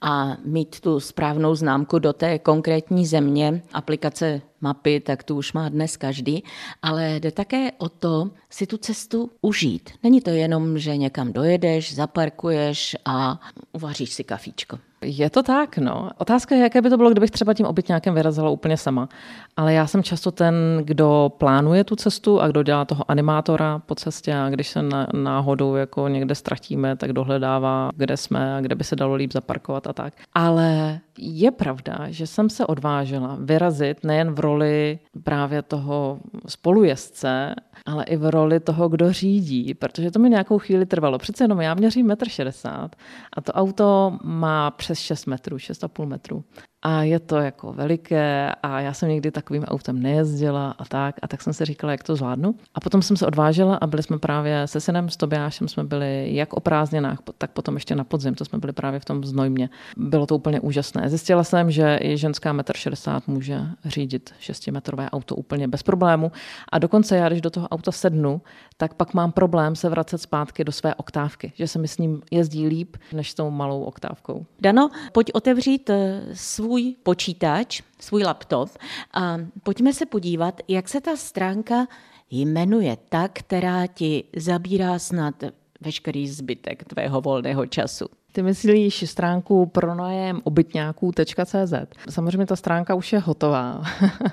a 0.00 0.36
mít 0.44 0.80
tu 0.80 1.00
správnou 1.00 1.54
známku 1.54 1.98
do 1.98 2.12
té 2.12 2.38
konkrétní 2.38 3.06
země. 3.06 3.62
Aplikace 3.72 4.40
mapy, 4.60 5.00
tak 5.00 5.22
tu 5.22 5.36
už 5.36 5.52
má 5.52 5.68
dnes 5.68 5.96
každý, 5.96 6.44
ale 6.82 7.16
jde 7.20 7.30
také 7.30 7.72
o 7.78 7.88
to 7.88 8.30
si 8.50 8.66
tu 8.66 8.76
cestu 8.76 9.30
užít. 9.40 9.90
Není 10.02 10.20
to 10.20 10.30
jenom, 10.30 10.78
že 10.78 10.96
někam 10.96 11.32
dojedeš, 11.32 11.94
zaparkuješ 11.94 12.96
a 13.04 13.40
uvaříš 13.72 14.12
si 14.12 14.24
kafíčko. 14.24 14.78
Je 15.04 15.30
to 15.30 15.42
tak, 15.42 15.78
no. 15.78 16.10
Otázka 16.18 16.54
je, 16.54 16.62
jaké 16.62 16.82
by 16.82 16.90
to 16.90 16.96
bylo, 16.96 17.10
kdybych 17.10 17.30
třeba 17.30 17.54
tím 17.54 17.66
obytňákem 17.66 18.14
vyrazila 18.14 18.50
úplně 18.50 18.76
sama. 18.76 19.08
Ale 19.56 19.72
já 19.74 19.86
jsem 19.86 20.02
často 20.02 20.30
ten, 20.30 20.54
kdo 20.84 21.32
plánuje 21.38 21.84
tu 21.84 21.96
cestu 21.96 22.40
a 22.40 22.48
kdo 22.48 22.62
dělá 22.62 22.84
toho 22.84 23.10
animátora 23.10 23.78
po 23.78 23.94
cestě 23.94 24.34
a 24.34 24.48
když 24.50 24.68
se 24.68 24.80
náhodou 25.12 25.74
jako 25.74 26.08
někde 26.08 26.34
ztratíme, 26.34 26.96
tak 26.96 27.12
dohledává, 27.12 27.90
kde 27.96 28.16
jsme 28.16 28.56
a 28.56 28.60
kde 28.60 28.74
by 28.74 28.84
se 28.84 28.96
dalo 28.96 29.14
líp 29.14 29.32
zaparkovat 29.32 29.86
a 29.86 29.92
tak. 29.92 30.14
Ale 30.34 31.00
je 31.18 31.50
pravda, 31.50 31.98
že 32.08 32.26
jsem 32.26 32.50
se 32.50 32.66
odvážila 32.66 33.36
vyrazit 33.40 34.04
nejen 34.04 34.32
v 34.32 34.40
roli 34.40 34.98
právě 35.24 35.62
toho 35.62 36.18
spolujezdce, 36.48 37.54
ale 37.86 38.04
i 38.04 38.16
v 38.16 38.30
roli 38.30 38.60
toho, 38.60 38.88
kdo 38.88 39.12
řídí, 39.12 39.74
protože 39.74 40.10
to 40.10 40.18
mi 40.18 40.30
nějakou 40.30 40.58
chvíli 40.58 40.86
trvalo. 40.86 41.18
Přece 41.18 41.44
jenom 41.44 41.60
já 41.60 41.74
měřím 41.74 42.08
1,60 42.08 42.82
m 42.84 42.90
a 43.32 43.40
to 43.40 43.52
auto 43.52 44.18
má 44.22 44.70
6 44.94 45.26
metrů, 45.26 45.56
6,5 45.56 46.06
metrů 46.06 46.44
a 46.82 47.02
je 47.02 47.20
to 47.20 47.36
jako 47.36 47.72
veliké 47.72 48.52
a 48.62 48.80
já 48.80 48.92
jsem 48.92 49.08
někdy 49.08 49.30
takovým 49.30 49.64
autem 49.64 50.02
nejezdila 50.02 50.74
a 50.78 50.84
tak 50.84 51.14
a 51.22 51.28
tak 51.28 51.42
jsem 51.42 51.52
si 51.52 51.64
říkala, 51.64 51.92
jak 51.92 52.02
to 52.02 52.16
zvládnu. 52.16 52.54
A 52.74 52.80
potom 52.80 53.02
jsem 53.02 53.16
se 53.16 53.26
odvážela 53.26 53.76
a 53.76 53.86
byli 53.86 54.02
jsme 54.02 54.18
právě 54.18 54.66
se 54.66 54.80
synem, 54.80 55.08
s 55.08 55.16
Tobiášem 55.16 55.68
jsme 55.68 55.84
byli 55.84 56.34
jak 56.34 56.52
o 56.52 56.60
prázdninách, 56.60 57.18
tak 57.38 57.50
potom 57.50 57.74
ještě 57.74 57.94
na 57.94 58.04
podzim, 58.04 58.34
to 58.34 58.44
jsme 58.44 58.58
byli 58.58 58.72
právě 58.72 59.00
v 59.00 59.04
tom 59.04 59.24
znojmě. 59.24 59.70
Bylo 59.96 60.26
to 60.26 60.36
úplně 60.36 60.60
úžasné. 60.60 61.08
Zjistila 61.08 61.44
jsem, 61.44 61.70
že 61.70 61.98
i 62.02 62.16
ženská 62.16 62.54
1,60 62.54 63.16
m 63.16 63.34
může 63.34 63.60
řídit 63.84 64.30
6-metrové 64.40 65.08
auto 65.12 65.36
úplně 65.36 65.68
bez 65.68 65.82
problému 65.82 66.32
a 66.72 66.78
dokonce 66.78 67.16
já, 67.16 67.28
když 67.28 67.40
do 67.40 67.50
toho 67.50 67.68
auta 67.68 67.92
sednu, 67.92 68.42
tak 68.76 68.94
pak 68.94 69.14
mám 69.14 69.32
problém 69.32 69.76
se 69.76 69.88
vracet 69.88 70.18
zpátky 70.18 70.64
do 70.64 70.72
své 70.72 70.94
oktávky, 70.94 71.52
že 71.54 71.68
se 71.68 71.78
mi 71.78 71.88
s 71.88 71.98
ním 71.98 72.22
jezdí 72.30 72.66
líp 72.66 72.96
než 73.12 73.30
s 73.30 73.34
tou 73.34 73.50
malou 73.50 73.82
oktávkou. 73.82 74.46
Dano, 74.60 74.90
pojď 75.12 75.30
otevřít 75.34 75.90
eh, 75.90 76.20
svůj 76.32 76.69
svůj 76.70 76.94
počítač, 77.02 77.82
svůj 78.00 78.22
laptop 78.22 78.68
a 79.14 79.38
pojďme 79.62 79.92
se 79.92 80.06
podívat, 80.06 80.60
jak 80.68 80.88
se 80.88 81.00
ta 81.00 81.16
stránka 81.16 81.86
jmenuje 82.30 82.96
ta, 83.08 83.28
která 83.28 83.86
ti 83.86 84.24
zabírá 84.36 84.98
snad 84.98 85.34
veškerý 85.80 86.28
zbytek 86.28 86.84
tvého 86.84 87.20
volného 87.20 87.66
času. 87.66 88.06
Ty 88.32 88.42
myslíš 88.42 89.10
stránku 89.10 89.66
pronajem 89.66 90.40
obytňáků.cz. 90.44 91.74
Samozřejmě 92.10 92.46
ta 92.46 92.56
stránka 92.56 92.94
už 92.94 93.12
je 93.12 93.18
hotová, 93.18 93.82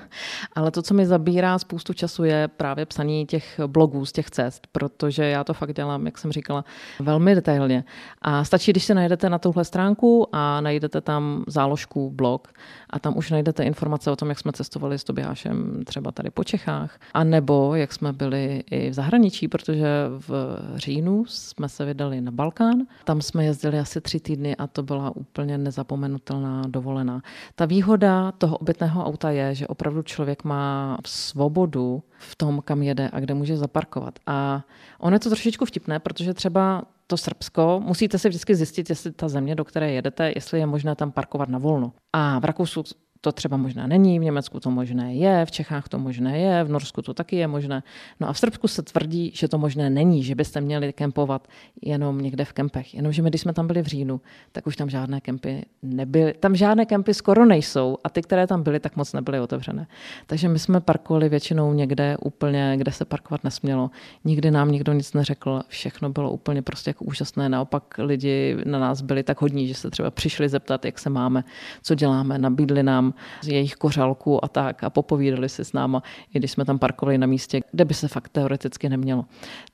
ale 0.54 0.70
to, 0.70 0.82
co 0.82 0.94
mi 0.94 1.06
zabírá 1.06 1.58
spoustu 1.58 1.92
času, 1.92 2.24
je 2.24 2.48
právě 2.48 2.86
psaní 2.86 3.26
těch 3.26 3.60
blogů 3.66 4.06
z 4.06 4.12
těch 4.12 4.30
cest, 4.30 4.66
protože 4.72 5.24
já 5.24 5.44
to 5.44 5.54
fakt 5.54 5.76
dělám, 5.76 6.06
jak 6.06 6.18
jsem 6.18 6.32
říkala, 6.32 6.64
velmi 7.00 7.34
detailně. 7.34 7.84
A 8.22 8.44
stačí, 8.44 8.72
když 8.72 8.84
se 8.84 8.94
najdete 8.94 9.30
na 9.30 9.38
tuhle 9.38 9.64
stránku 9.64 10.28
a 10.32 10.60
najdete 10.60 11.00
tam 11.00 11.44
záložku 11.46 12.10
blog 12.10 12.48
a 12.90 12.98
tam 12.98 13.16
už 13.16 13.30
najdete 13.30 13.64
informace 13.64 14.10
o 14.10 14.16
tom, 14.16 14.28
jak 14.28 14.38
jsme 14.38 14.52
cestovali 14.52 14.98
s 14.98 15.04
Tobiášem 15.04 15.84
třeba 15.84 16.12
tady 16.12 16.30
po 16.30 16.44
Čechách, 16.44 16.98
a 17.14 17.24
nebo 17.24 17.74
jak 17.74 17.92
jsme 17.92 18.12
byli 18.12 18.64
i 18.70 18.90
v 18.90 18.92
zahraničí, 18.92 19.48
protože 19.48 19.86
v 20.28 20.58
říjnu 20.76 21.24
jsme 21.26 21.68
se 21.68 21.84
vydali 21.84 22.20
na 22.20 22.30
Balkán. 22.30 22.78
Tam 23.04 23.22
jsme 23.22 23.44
jezdili 23.44 23.78
tři 24.00 24.20
týdny 24.20 24.56
a 24.56 24.66
to 24.66 24.82
byla 24.82 25.16
úplně 25.16 25.58
nezapomenutelná 25.58 26.62
dovolená. 26.66 27.22
Ta 27.54 27.64
výhoda 27.64 28.32
toho 28.32 28.56
obytného 28.58 29.04
auta 29.04 29.30
je, 29.30 29.54
že 29.54 29.66
opravdu 29.66 30.02
člověk 30.02 30.44
má 30.44 30.98
svobodu 31.06 32.02
v 32.18 32.36
tom, 32.36 32.62
kam 32.64 32.82
jede 32.82 33.10
a 33.12 33.20
kde 33.20 33.34
může 33.34 33.56
zaparkovat. 33.56 34.18
A 34.26 34.64
ono 34.98 35.16
je 35.16 35.20
to 35.20 35.30
trošičku 35.30 35.64
vtipné, 35.64 35.98
protože 35.98 36.34
třeba 36.34 36.82
to 37.06 37.16
Srbsko, 37.16 37.80
musíte 37.84 38.18
si 38.18 38.28
vždycky 38.28 38.54
zjistit, 38.54 38.90
jestli 38.90 39.12
ta 39.12 39.28
země, 39.28 39.54
do 39.54 39.64
které 39.64 39.92
jedete, 39.92 40.32
jestli 40.34 40.58
je 40.58 40.66
možné 40.66 40.94
tam 40.94 41.12
parkovat 41.12 41.48
na 41.48 41.58
volno. 41.58 41.92
A 42.12 42.38
v 42.38 42.44
Rakousku 42.44 42.82
to 43.20 43.32
třeba 43.32 43.56
možná 43.56 43.86
není, 43.86 44.18
v 44.18 44.22
Německu 44.22 44.60
to 44.60 44.70
možné 44.70 45.14
je, 45.14 45.46
v 45.46 45.50
Čechách 45.50 45.88
to 45.88 45.98
možné 45.98 46.38
je, 46.38 46.64
v 46.64 46.68
Norsku 46.68 47.02
to 47.02 47.14
taky 47.14 47.36
je 47.36 47.46
možné. 47.46 47.82
No 48.20 48.28
a 48.28 48.32
v 48.32 48.38
Srbsku 48.38 48.68
se 48.68 48.82
tvrdí, 48.82 49.30
že 49.34 49.48
to 49.48 49.58
možné 49.58 49.90
není, 49.90 50.22
že 50.22 50.34
byste 50.34 50.60
měli 50.60 50.92
kempovat 50.92 51.48
jenom 51.82 52.20
někde 52.20 52.44
v 52.44 52.52
kempech. 52.52 52.94
Jenomže 52.94 53.22
my, 53.22 53.30
když 53.30 53.40
jsme 53.40 53.52
tam 53.52 53.66
byli 53.66 53.82
v 53.82 53.86
říjnu, 53.86 54.20
tak 54.52 54.66
už 54.66 54.76
tam 54.76 54.90
žádné 54.90 55.20
kempy 55.20 55.64
nebyly. 55.82 56.34
Tam 56.40 56.56
žádné 56.56 56.86
kempy 56.86 57.14
skoro 57.14 57.44
nejsou 57.44 57.98
a 58.04 58.08
ty, 58.08 58.22
které 58.22 58.46
tam 58.46 58.62
byly, 58.62 58.80
tak 58.80 58.96
moc 58.96 59.12
nebyly 59.12 59.40
otevřené. 59.40 59.86
Takže 60.26 60.48
my 60.48 60.58
jsme 60.58 60.80
parkovali 60.80 61.28
většinou 61.28 61.72
někde 61.72 62.16
úplně, 62.16 62.74
kde 62.76 62.92
se 62.92 63.04
parkovat 63.04 63.44
nesmělo. 63.44 63.90
Nikdy 64.24 64.50
nám 64.50 64.72
nikdo 64.72 64.92
nic 64.92 65.12
neřekl, 65.12 65.62
všechno 65.68 66.10
bylo 66.10 66.30
úplně 66.30 66.62
prostě 66.62 66.90
jako 66.90 67.04
úžasné. 67.04 67.48
Naopak 67.48 67.94
lidi 67.98 68.56
na 68.64 68.78
nás 68.78 69.00
byli 69.02 69.22
tak 69.22 69.40
hodní, 69.40 69.68
že 69.68 69.74
se 69.74 69.90
třeba 69.90 70.10
přišli 70.10 70.48
zeptat, 70.48 70.84
jak 70.84 70.98
se 70.98 71.10
máme, 71.10 71.44
co 71.82 71.94
děláme, 71.94 72.38
nabídli 72.38 72.82
nám 72.82 73.07
z 73.42 73.48
jejich 73.48 73.74
kořálku 73.74 74.44
a 74.44 74.48
tak 74.48 74.84
a 74.84 74.90
popovídali 74.90 75.48
si 75.48 75.64
s 75.64 75.72
náma, 75.72 76.02
i 76.34 76.38
když 76.38 76.50
jsme 76.50 76.64
tam 76.64 76.78
parkovali 76.78 77.18
na 77.18 77.26
místě, 77.26 77.60
kde 77.72 77.84
by 77.84 77.94
se 77.94 78.08
fakt 78.08 78.28
teoreticky 78.28 78.88
nemělo. 78.88 79.24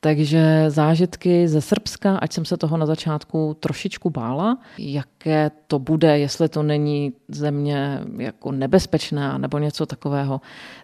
Takže 0.01 0.64
zážitky 0.68 1.49
ze 1.49 1.61
Srbska, 1.61 2.16
ať 2.16 2.33
jsem 2.33 2.44
se 2.44 2.57
toho 2.57 2.77
na 2.77 2.87
začátku 2.87 3.57
trošičku 3.61 4.11
bála, 4.11 4.59
jaké 4.79 5.51
to 5.66 5.79
bude, 5.79 6.18
jestli 6.18 6.49
to 6.49 6.62
není 6.62 7.12
země 7.29 8.01
jako 8.18 8.53
nebezpečná 8.53 9.38
nebo 9.38 9.59
něco 9.59 9.87
takového, 9.87 10.40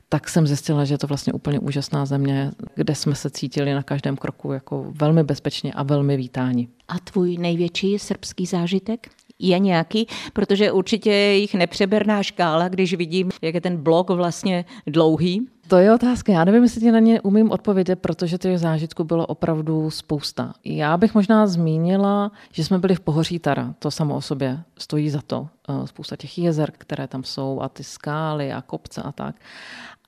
tak 0.08 0.28
jsem 0.28 0.46
zjistila, 0.46 0.84
že 0.84 0.94
je 0.94 0.98
to 0.98 1.06
vlastně 1.06 1.32
úplně 1.32 1.58
úžasná 1.58 2.06
země, 2.06 2.50
kde 2.74 2.94
jsme 2.94 3.14
se 3.14 3.30
cítili 3.30 3.74
na 3.74 3.82
každém 3.82 4.16
kroku 4.16 4.52
jako 4.52 4.92
velmi 5.00 5.24
bezpečně 5.24 5.72
a 5.72 5.82
velmi 5.82 6.16
vítáni. 6.16 6.68
A 6.88 6.98
tvůj 6.98 7.38
největší 7.38 7.98
srbský 7.98 8.46
zážitek? 8.46 9.08
Je 9.40 9.58
nějaký, 9.58 10.06
protože 10.32 10.72
určitě 10.72 11.10
je 11.10 11.36
jich 11.36 11.54
nepřeberná 11.54 12.22
škála, 12.22 12.68
když 12.68 12.94
vidím, 12.94 13.30
jak 13.42 13.54
je 13.54 13.60
ten 13.60 13.76
blok 13.76 14.10
vlastně 14.10 14.64
dlouhý. 14.86 15.48
To 15.68 15.76
je 15.76 15.94
otázka. 15.94 16.32
Já 16.32 16.44
nevím, 16.44 16.62
jestli 16.62 16.92
na 16.92 16.98
ně 16.98 17.20
umím 17.20 17.50
odpovědět, 17.50 17.96
protože 17.96 18.38
těch 18.38 18.58
zážitků 18.58 19.04
bylo 19.04 19.26
opravdu 19.26 19.90
spousta. 19.90 20.52
Já 20.64 20.96
bych 20.96 21.14
možná 21.14 21.46
zmínila, 21.46 22.32
že 22.52 22.64
jsme 22.64 22.78
byli 22.78 22.94
v 22.94 23.00
pohoří 23.00 23.38
Tara. 23.38 23.74
To 23.78 23.90
samo 23.90 24.16
o 24.16 24.20
sobě 24.20 24.60
stojí 24.78 25.10
za 25.10 25.20
to. 25.26 25.48
Eh, 25.68 25.86
spousta 25.86 26.16
těch 26.16 26.38
jezer, 26.38 26.72
které 26.78 27.08
tam 27.08 27.24
jsou 27.24 27.60
a 27.60 27.68
ty 27.68 27.84
skály 27.84 28.52
a 28.52 28.62
kopce 28.62 29.02
a 29.02 29.12
tak. 29.12 29.34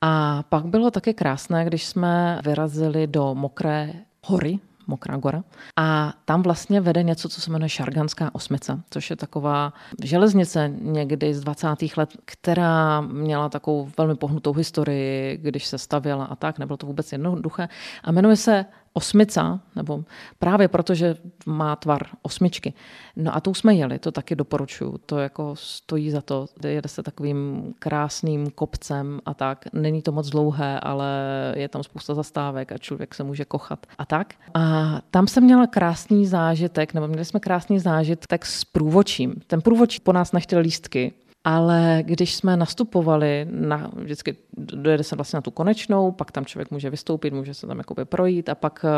A 0.01 0.43
pak 0.49 0.67
bylo 0.67 0.91
také 0.91 1.13
krásné, 1.13 1.65
když 1.65 1.87
jsme 1.87 2.41
vyrazili 2.45 3.07
do 3.07 3.35
Mokré 3.35 3.93
hory, 4.27 4.59
Mokrá 4.87 5.17
gora. 5.17 5.45
A 5.77 6.13
tam 6.25 6.43
vlastně 6.43 6.81
vede 6.81 7.03
něco, 7.03 7.29
co 7.29 7.41
se 7.41 7.51
jmenuje 7.51 7.69
Šarganská 7.69 8.35
osmice, 8.35 8.81
což 8.91 9.11
je 9.11 9.17
taková 9.17 9.73
železnice 10.03 10.73
někdy 10.81 11.35
z 11.35 11.41
20. 11.41 11.69
let, 11.97 12.11
která 12.25 13.01
měla 13.01 13.49
takovou 13.49 13.91
velmi 13.99 14.15
pohnutou 14.15 14.53
historii, 14.53 15.37
když 15.37 15.67
se 15.67 15.79
stavěla 15.79 16.25
a 16.25 16.37
tak, 16.37 16.59
nebylo 16.59 16.77
to 16.77 16.87
vůbec 16.87 17.13
jednoduché. 17.13 17.69
A 18.05 18.13
jmenuje 18.13 18.37
se 18.37 18.65
osmica, 18.93 19.61
nebo 19.77 20.05
právě 20.39 20.69
proto, 20.69 20.95
že 20.95 21.17
má 21.47 21.77
tvar 21.77 22.03
osmičky. 22.23 22.75
No 23.17 23.37
a 23.37 23.41
tou 23.41 23.55
jsme 23.55 23.75
jeli, 23.75 23.99
to 23.99 24.13
taky 24.13 24.37
doporučuju. 24.37 24.99
To 25.07 25.19
jako 25.19 25.57
stojí 25.57 26.11
za 26.11 26.21
to. 26.21 26.47
Jede 26.67 26.89
se 26.89 27.03
takovým 27.03 27.75
krásným 27.79 28.51
kopcem 28.51 29.21
a 29.27 29.35
tak. 29.35 29.65
Není 29.73 30.03
to 30.03 30.13
moc 30.13 30.31
dlouhé, 30.31 30.81
ale 30.81 31.09
je 31.57 31.69
tam 31.69 31.83
spousta 31.83 32.15
zastávek 32.15 32.73
a 32.73 32.79
člověk 32.79 33.15
se 33.15 33.25
může 33.25 33.45
kochat 33.45 33.87
a 33.99 34.05
tak. 34.05 34.35
A 34.55 35.01
tam 35.11 35.27
jsem 35.27 35.45
měla 35.45 35.67
krásný 35.67 36.27
zážitek, 36.27 36.95
nebo 36.95 37.09
měli 37.09 37.25
jsme 37.25 37.41
krásný 37.41 37.79
zážitek 37.79 38.47
s 38.47 38.65
průvočím. 38.65 39.35
Ten 39.47 39.61
průvoč 39.61 39.99
po 39.99 40.13
nás 40.13 40.33
nechtěl 40.33 40.61
lístky, 40.61 41.13
ale 41.45 42.03
když 42.07 42.35
jsme 42.35 42.57
nastupovali, 42.57 43.47
na, 43.51 43.91
vždycky 43.95 44.37
dojede 44.57 45.05
se 45.05 45.17
vlastně 45.17 45.37
na 45.37 45.41
tu 45.41 45.51
konečnou, 45.51 46.13
pak 46.13 46.33
tam 46.33 46.45
člověk 46.45 46.71
může 46.71 46.91
vystoupit, 46.91 47.35
může 47.35 47.55
se 47.55 47.67
tam 47.67 47.79
jakoby 47.79 48.05
projít 48.05 48.49
a 48.49 48.55
pak 48.55 48.85
uh, 48.85 48.91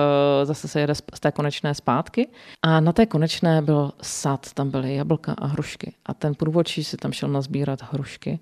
zase 0.44 0.68
se 0.68 0.80
jede 0.80 0.94
z 0.94 1.20
té 1.20 1.32
konečné 1.32 1.74
zpátky. 1.74 2.28
A 2.62 2.80
na 2.80 2.92
té 2.92 3.06
konečné 3.06 3.62
byl 3.62 3.92
sad, 4.02 4.52
tam 4.52 4.70
byly 4.70 4.94
jablka 4.94 5.32
a 5.32 5.46
hrušky. 5.46 5.94
A 6.06 6.14
ten 6.14 6.34
průvodčí 6.34 6.84
si 6.84 6.96
tam 6.96 7.12
šel 7.12 7.28
nazbírat 7.28 7.82
hrušky. 7.92 8.40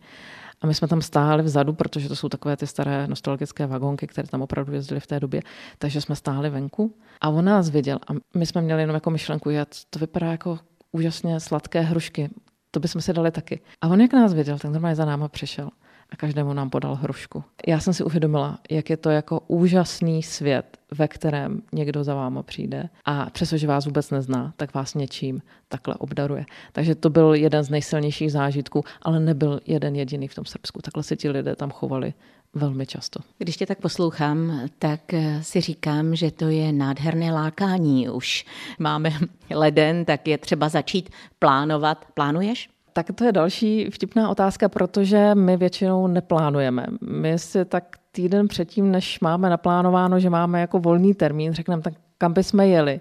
A 0.60 0.66
my 0.66 0.74
jsme 0.74 0.88
tam 0.88 1.02
stáli 1.02 1.42
vzadu, 1.42 1.72
protože 1.72 2.08
to 2.08 2.16
jsou 2.16 2.28
takové 2.28 2.56
ty 2.56 2.66
staré 2.66 3.06
nostalgické 3.06 3.66
vagonky, 3.66 4.06
které 4.06 4.28
tam 4.28 4.42
opravdu 4.42 4.72
jezdily 4.72 5.00
v 5.00 5.06
té 5.06 5.20
době. 5.20 5.42
Takže 5.78 6.00
jsme 6.00 6.16
stáli 6.16 6.50
venku 6.50 6.96
a 7.20 7.28
on 7.28 7.44
nás 7.44 7.70
viděl 7.70 7.98
a 8.08 8.12
my 8.34 8.46
jsme 8.46 8.60
měli 8.62 8.82
jenom 8.82 8.94
jako 8.94 9.10
myšlenku, 9.10 9.50
že 9.50 9.66
to 9.90 9.98
vypadá 9.98 10.30
jako 10.30 10.58
úžasně 10.92 11.40
sladké 11.40 11.80
hrušky 11.80 12.30
to 12.74 12.80
bychom 12.80 13.02
si 13.02 13.12
dali 13.12 13.30
taky. 13.30 13.60
A 13.80 13.88
on 13.88 14.00
jak 14.00 14.12
nás 14.12 14.34
viděl, 14.34 14.58
tak 14.58 14.70
normálně 14.70 14.96
za 14.96 15.04
náma 15.04 15.28
přišel 15.28 15.70
a 16.10 16.16
každému 16.16 16.52
nám 16.52 16.70
podal 16.70 16.94
hrušku. 16.94 17.44
Já 17.66 17.80
jsem 17.80 17.94
si 17.94 18.04
uvědomila, 18.04 18.58
jak 18.70 18.90
je 18.90 18.96
to 18.96 19.10
jako 19.10 19.40
úžasný 19.46 20.22
svět, 20.22 20.78
ve 20.90 21.08
kterém 21.08 21.62
někdo 21.72 22.04
za 22.04 22.14
váma 22.14 22.42
přijde 22.42 22.88
a 23.04 23.30
přestože 23.30 23.66
vás 23.66 23.86
vůbec 23.86 24.10
nezná, 24.10 24.52
tak 24.56 24.74
vás 24.74 24.94
něčím 24.94 25.42
takhle 25.68 25.94
obdaruje. 25.94 26.44
Takže 26.72 26.94
to 26.94 27.10
byl 27.10 27.34
jeden 27.34 27.62
z 27.62 27.70
nejsilnějších 27.70 28.32
zážitků, 28.32 28.84
ale 29.02 29.20
nebyl 29.20 29.60
jeden 29.66 29.96
jediný 29.96 30.28
v 30.28 30.34
tom 30.34 30.44
Srbsku. 30.44 30.82
Takhle 30.82 31.02
se 31.02 31.16
ti 31.16 31.30
lidé 31.30 31.56
tam 31.56 31.70
chovali 31.70 32.14
velmi 32.54 32.86
často. 32.86 33.20
Když 33.38 33.56
tě 33.56 33.66
tak 33.66 33.78
poslouchám, 33.78 34.68
tak 34.78 35.14
eh, 35.14 35.42
si 35.42 35.60
říkám, 35.60 36.16
že 36.16 36.30
to 36.30 36.48
je 36.48 36.72
nádherné 36.72 37.32
lákání. 37.32 38.08
Už 38.08 38.46
máme 38.78 39.10
leden, 39.54 40.04
tak 40.04 40.28
je 40.28 40.38
třeba 40.38 40.68
začít 40.68 41.10
plánovat. 41.38 42.04
Plánuješ? 42.14 42.68
Tak 42.92 43.06
to 43.14 43.24
je 43.24 43.32
další 43.32 43.90
vtipná 43.90 44.28
otázka, 44.30 44.68
protože 44.68 45.34
my 45.34 45.56
většinou 45.56 46.06
neplánujeme. 46.06 46.86
My 47.00 47.38
si 47.38 47.64
tak 47.64 47.96
týden 48.12 48.48
předtím, 48.48 48.90
než 48.90 49.20
máme 49.20 49.50
naplánováno, 49.50 50.20
že 50.20 50.30
máme 50.30 50.60
jako 50.60 50.78
volný 50.78 51.14
termín, 51.14 51.52
řekneme, 51.52 51.82
tak 51.82 51.94
kam 52.18 52.32
bychom 52.32 52.60
jeli 52.60 53.00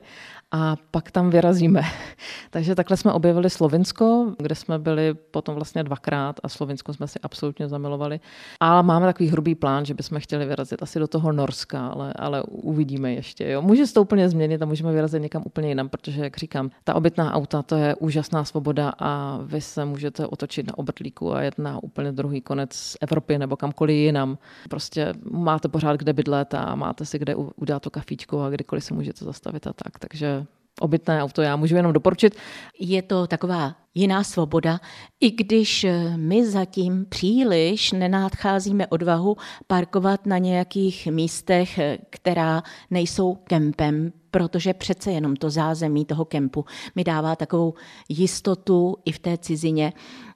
a 0.51 0.75
pak 0.91 1.11
tam 1.11 1.29
vyrazíme. 1.29 1.81
Takže 2.49 2.75
takhle 2.75 2.97
jsme 2.97 3.13
objevili 3.13 3.49
Slovinsko, 3.49 4.33
kde 4.37 4.55
jsme 4.55 4.79
byli 4.79 5.13
potom 5.13 5.55
vlastně 5.55 5.83
dvakrát 5.83 6.39
a 6.43 6.49
Slovinsko 6.49 6.93
jsme 6.93 7.07
si 7.07 7.19
absolutně 7.19 7.67
zamilovali. 7.67 8.19
A 8.59 8.81
máme 8.81 9.05
takový 9.05 9.29
hrubý 9.29 9.55
plán, 9.55 9.85
že 9.85 9.93
bychom 9.93 10.19
chtěli 10.19 10.45
vyrazit 10.45 10.83
asi 10.83 10.99
do 10.99 11.07
toho 11.07 11.31
Norska, 11.31 11.87
ale, 11.87 12.13
ale 12.13 12.43
uvidíme 12.43 13.13
ještě. 13.13 13.49
Jo. 13.49 13.61
Může 13.61 13.87
se 13.87 13.93
to 13.93 14.01
úplně 14.01 14.29
změnit 14.29 14.61
a 14.61 14.65
můžeme 14.65 14.91
vyrazit 14.91 15.21
někam 15.21 15.43
úplně 15.45 15.69
jinam, 15.69 15.89
protože, 15.89 16.23
jak 16.23 16.37
říkám, 16.37 16.69
ta 16.83 16.95
obytná 16.95 17.33
auta 17.33 17.61
to 17.61 17.75
je 17.75 17.95
úžasná 17.95 18.43
svoboda 18.43 18.93
a 18.99 19.39
vy 19.43 19.61
se 19.61 19.85
můžete 19.85 20.27
otočit 20.27 20.67
na 20.67 20.77
obrtlíku 20.77 21.33
a 21.33 21.41
jet 21.41 21.57
na 21.57 21.83
úplně 21.83 22.11
druhý 22.11 22.41
konec 22.41 22.97
Evropy 23.01 23.37
nebo 23.37 23.55
kamkoliv 23.55 23.95
jinam. 23.95 24.37
Prostě 24.69 25.13
máte 25.31 25.67
pořád 25.67 25.95
kde 25.97 26.13
bydlet 26.13 26.53
a 26.53 26.75
máte 26.75 27.05
si 27.05 27.19
kde 27.19 27.35
udělat 27.35 27.81
to 27.81 27.89
kafíčko 27.89 28.41
a 28.41 28.49
kdykoliv 28.49 28.83
se 28.83 28.93
můžete 28.93 29.25
zastavit 29.25 29.67
a 29.67 29.73
tak. 29.73 29.99
Takže 29.99 30.40
obytné 30.79 31.23
auto 31.23 31.41
já 31.41 31.55
můžu 31.55 31.75
jenom 31.75 31.93
doporučit. 31.93 32.35
Je 32.79 33.01
to 33.01 33.27
taková 33.27 33.75
jiná 33.95 34.23
svoboda, 34.23 34.79
i 35.19 35.31
když 35.31 35.85
my 36.15 36.47
zatím 36.47 37.05
příliš 37.09 37.91
nenadcházíme 37.91 38.87
odvahu 38.87 39.37
parkovat 39.67 40.25
na 40.25 40.37
nějakých 40.37 41.07
místech, 41.07 41.79
která 42.09 42.63
nejsou 42.89 43.35
kempem, 43.35 44.11
protože 44.31 44.73
přece 44.73 45.11
jenom 45.11 45.35
to 45.35 45.49
zázemí 45.49 46.05
toho 46.05 46.25
kempu 46.25 46.65
mi 46.95 47.03
dává 47.03 47.35
takovou 47.35 47.73
jistotu 48.09 48.97
i 49.05 49.11
v 49.11 49.19
té 49.19 49.37
cizině, 49.37 49.93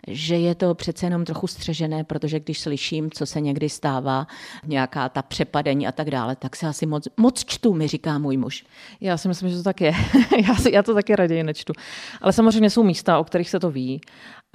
že 0.07 0.35
je 0.35 0.55
to 0.55 0.75
přece 0.75 1.05
jenom 1.05 1.25
trochu 1.25 1.47
střežené, 1.47 2.03
protože 2.03 2.39
když 2.39 2.59
slyším, 2.59 3.11
co 3.11 3.25
se 3.25 3.41
někdy 3.41 3.69
stává, 3.69 4.27
nějaká 4.65 5.09
ta 5.09 5.21
přepadení 5.21 5.87
a 5.87 5.91
tak 5.91 6.11
dále, 6.11 6.35
tak 6.35 6.55
se 6.55 6.67
asi 6.67 6.85
moc, 6.85 7.07
moc 7.17 7.45
čtu, 7.45 7.73
mi 7.73 7.87
říká 7.87 8.17
můj 8.17 8.37
muž. 8.37 8.65
Já 9.01 9.17
si 9.17 9.27
myslím, 9.27 9.49
že 9.49 9.57
to 9.57 9.63
tak 9.63 9.81
je. 9.81 9.93
já, 10.47 10.55
si, 10.55 10.73
já 10.73 10.83
to 10.83 10.93
taky 10.93 11.15
raději 11.15 11.43
nečtu. 11.43 11.73
Ale 12.21 12.33
samozřejmě 12.33 12.69
jsou 12.69 12.83
místa, 12.83 13.19
o 13.19 13.23
kterých 13.23 13.49
se 13.49 13.59
to 13.59 13.71
ví. 13.71 14.01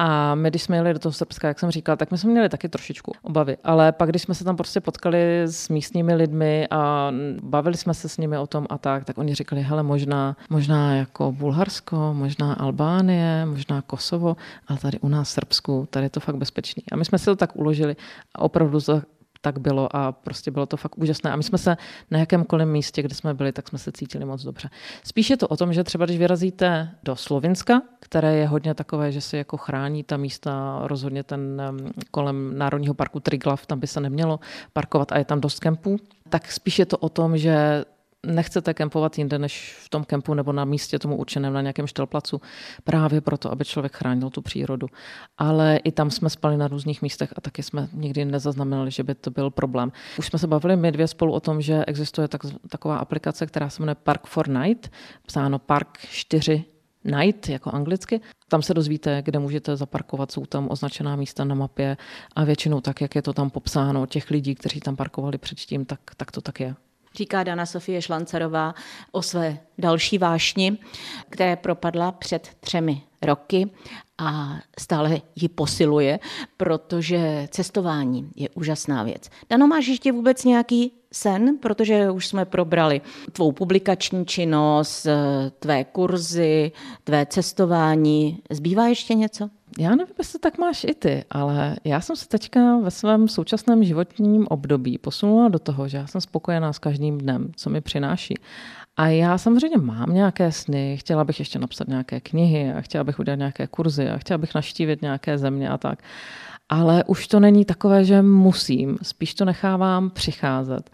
A 0.02 0.34
my, 0.34 0.50
když 0.50 0.62
jsme 0.62 0.76
jeli 0.76 0.92
do 0.92 0.98
toho 0.98 1.12
Srbska, 1.12 1.48
jak 1.48 1.58
jsem 1.58 1.70
říkal, 1.70 1.96
tak 1.96 2.10
my 2.10 2.18
jsme 2.18 2.30
měli 2.30 2.48
taky 2.48 2.68
trošičku 2.68 3.12
obavy. 3.22 3.56
Ale 3.64 3.92
pak, 3.92 4.08
když 4.08 4.22
jsme 4.22 4.34
se 4.34 4.44
tam 4.44 4.56
prostě 4.56 4.80
potkali 4.80 5.42
s 5.42 5.68
místními 5.68 6.14
lidmi 6.14 6.66
a 6.70 7.12
bavili 7.42 7.76
jsme 7.76 7.94
se 7.94 8.08
s 8.08 8.18
nimi 8.18 8.38
o 8.38 8.46
tom 8.46 8.66
a 8.70 8.78
tak, 8.78 9.04
tak 9.04 9.18
oni 9.18 9.34
říkali, 9.34 9.62
hele, 9.62 9.82
možná, 9.82 10.36
možná 10.50 10.94
jako 10.94 11.32
Bulharsko, 11.32 12.14
možná 12.14 12.54
Albánie, 12.54 13.46
možná 13.46 13.82
Kosovo, 13.82 14.36
ale 14.68 14.78
tady 14.78 14.98
u 15.00 15.08
nás 15.08 15.28
v 15.28 15.32
Srbsku, 15.32 15.88
tady 15.90 16.06
je 16.06 16.10
to 16.10 16.20
fakt 16.20 16.36
bezpečný. 16.36 16.82
A 16.92 16.96
my 16.96 17.04
jsme 17.04 17.18
si 17.18 17.24
to 17.24 17.36
tak 17.36 17.56
uložili 17.56 17.96
a 18.34 18.42
opravdu 18.42 18.80
to 18.80 19.02
tak 19.40 19.58
bylo 19.58 19.96
a 19.96 20.12
prostě 20.12 20.50
bylo 20.50 20.66
to 20.66 20.76
fakt 20.76 20.98
úžasné. 20.98 21.32
A 21.32 21.36
my 21.36 21.42
jsme 21.42 21.58
se 21.58 21.76
na 22.10 22.18
jakémkoliv 22.18 22.68
místě, 22.68 23.02
kde 23.02 23.14
jsme 23.14 23.34
byli, 23.34 23.52
tak 23.52 23.68
jsme 23.68 23.78
se 23.78 23.92
cítili 23.92 24.24
moc 24.24 24.42
dobře. 24.42 24.70
Spíš 25.04 25.30
je 25.30 25.36
to 25.36 25.48
o 25.48 25.56
tom, 25.56 25.72
že 25.72 25.84
třeba 25.84 26.04
když 26.04 26.18
vyrazíte 26.18 26.90
do 27.02 27.16
Slovinska, 27.16 27.82
které 28.00 28.36
je 28.36 28.46
hodně 28.46 28.74
takové, 28.74 29.12
že 29.12 29.20
se 29.20 29.36
jako 29.36 29.56
chrání 29.56 30.04
ta 30.04 30.16
místa, 30.16 30.80
rozhodně 30.82 31.22
ten 31.22 31.62
kolem 32.10 32.58
Národního 32.58 32.94
parku 32.94 33.20
Triglav, 33.20 33.66
tam 33.66 33.80
by 33.80 33.86
se 33.86 34.00
nemělo 34.00 34.40
parkovat 34.72 35.12
a 35.12 35.18
je 35.18 35.24
tam 35.24 35.40
dost 35.40 35.60
kempů, 35.60 35.96
tak 36.28 36.52
spíš 36.52 36.78
je 36.78 36.86
to 36.86 36.96
o 36.96 37.08
tom, 37.08 37.38
že 37.38 37.84
nechcete 38.26 38.74
kempovat 38.74 39.18
jinde 39.18 39.38
než 39.38 39.76
v 39.84 39.88
tom 39.88 40.04
kempu 40.04 40.34
nebo 40.34 40.52
na 40.52 40.64
místě 40.64 40.98
tomu 40.98 41.16
určeném 41.16 41.52
na 41.52 41.60
nějakém 41.60 41.86
štelplacu, 41.86 42.40
právě 42.84 43.20
proto, 43.20 43.52
aby 43.52 43.64
člověk 43.64 43.96
chránil 43.96 44.30
tu 44.30 44.42
přírodu. 44.42 44.86
Ale 45.38 45.76
i 45.76 45.92
tam 45.92 46.10
jsme 46.10 46.30
spali 46.30 46.56
na 46.56 46.68
různých 46.68 47.02
místech 47.02 47.32
a 47.36 47.40
taky 47.40 47.62
jsme 47.62 47.88
nikdy 47.92 48.24
nezaznamenali, 48.24 48.90
že 48.90 49.02
by 49.02 49.14
to 49.14 49.30
byl 49.30 49.50
problém. 49.50 49.92
Už 50.18 50.26
jsme 50.26 50.38
se 50.38 50.46
bavili 50.46 50.76
my 50.76 50.92
dvě 50.92 51.08
spolu 51.08 51.32
o 51.32 51.40
tom, 51.40 51.60
že 51.62 51.84
existuje 51.84 52.28
tak, 52.28 52.40
taková 52.68 52.96
aplikace, 52.96 53.46
která 53.46 53.70
se 53.70 53.82
jmenuje 53.82 53.94
Park 53.94 54.26
for 54.26 54.48
Night, 54.48 54.90
psáno 55.26 55.58
Park 55.58 55.98
4 55.98 56.64
Night, 57.04 57.48
jako 57.48 57.70
anglicky. 57.70 58.20
Tam 58.48 58.62
se 58.62 58.74
dozvíte, 58.74 59.22
kde 59.24 59.38
můžete 59.38 59.76
zaparkovat, 59.76 60.32
jsou 60.32 60.46
tam 60.46 60.68
označená 60.70 61.16
místa 61.16 61.44
na 61.44 61.54
mapě 61.54 61.96
a 62.36 62.44
většinou 62.44 62.80
tak, 62.80 63.00
jak 63.00 63.14
je 63.14 63.22
to 63.22 63.32
tam 63.32 63.50
popsáno, 63.50 64.06
těch 64.06 64.30
lidí, 64.30 64.54
kteří 64.54 64.80
tam 64.80 64.96
parkovali 64.96 65.38
předtím, 65.38 65.84
tak, 65.84 66.00
tak 66.16 66.30
to 66.30 66.40
tak 66.40 66.60
je 66.60 66.74
říká 67.14 67.42
Dana 67.42 67.66
Sofie 67.66 68.02
Šlancerová 68.02 68.74
o 69.12 69.22
své 69.22 69.58
další 69.78 70.18
vášni, 70.18 70.78
které 71.30 71.56
propadla 71.56 72.12
před 72.12 72.48
třemi 72.60 73.02
roky 73.22 73.70
a 74.18 74.58
stále 74.80 75.20
ji 75.36 75.48
posiluje, 75.48 76.20
protože 76.56 77.48
cestování 77.50 78.30
je 78.36 78.48
úžasná 78.48 79.02
věc. 79.02 79.30
Dano, 79.50 79.66
máš 79.66 79.86
ještě 79.86 80.12
vůbec 80.12 80.44
nějaký 80.44 80.92
sen, 81.12 81.58
protože 81.58 82.10
už 82.10 82.26
jsme 82.26 82.44
probrali 82.44 83.00
tvou 83.32 83.52
publikační 83.52 84.26
činnost, 84.26 85.06
tvé 85.58 85.84
kurzy, 85.84 86.72
tvé 87.04 87.26
cestování. 87.26 88.42
Zbývá 88.50 88.86
ještě 88.86 89.14
něco? 89.14 89.50
Já 89.78 89.90
nevím, 89.90 90.14
jestli 90.18 90.38
tak 90.38 90.58
máš 90.58 90.84
i 90.84 90.94
ty, 90.94 91.24
ale 91.30 91.76
já 91.84 92.00
jsem 92.00 92.16
se 92.16 92.28
teďka 92.28 92.78
ve 92.78 92.90
svém 92.90 93.28
současném 93.28 93.84
životním 93.84 94.46
období 94.50 94.98
posunula 94.98 95.48
do 95.48 95.58
toho, 95.58 95.88
že 95.88 95.96
já 95.96 96.06
jsem 96.06 96.20
spokojená 96.20 96.72
s 96.72 96.78
každým 96.78 97.18
dnem, 97.18 97.52
co 97.56 97.70
mi 97.70 97.80
přináší. 97.80 98.34
A 98.96 99.06
já 99.06 99.38
samozřejmě 99.38 99.76
mám 99.78 100.14
nějaké 100.14 100.52
sny, 100.52 100.96
chtěla 101.00 101.24
bych 101.24 101.38
ještě 101.38 101.58
napsat 101.58 101.88
nějaké 101.88 102.20
knihy 102.20 102.72
a 102.72 102.80
chtěla 102.80 103.04
bych 103.04 103.18
udělat 103.18 103.36
nějaké 103.36 103.66
kurzy 103.66 104.08
a 104.08 104.18
chtěla 104.18 104.38
bych 104.38 104.54
naštívit 104.54 105.02
nějaké 105.02 105.38
země 105.38 105.68
a 105.68 105.78
tak. 105.78 106.02
Ale 106.68 107.04
už 107.04 107.28
to 107.28 107.40
není 107.40 107.64
takové, 107.64 108.04
že 108.04 108.22
musím, 108.22 108.98
spíš 109.02 109.34
to 109.34 109.44
nechávám 109.44 110.10
přicházet. 110.10 110.90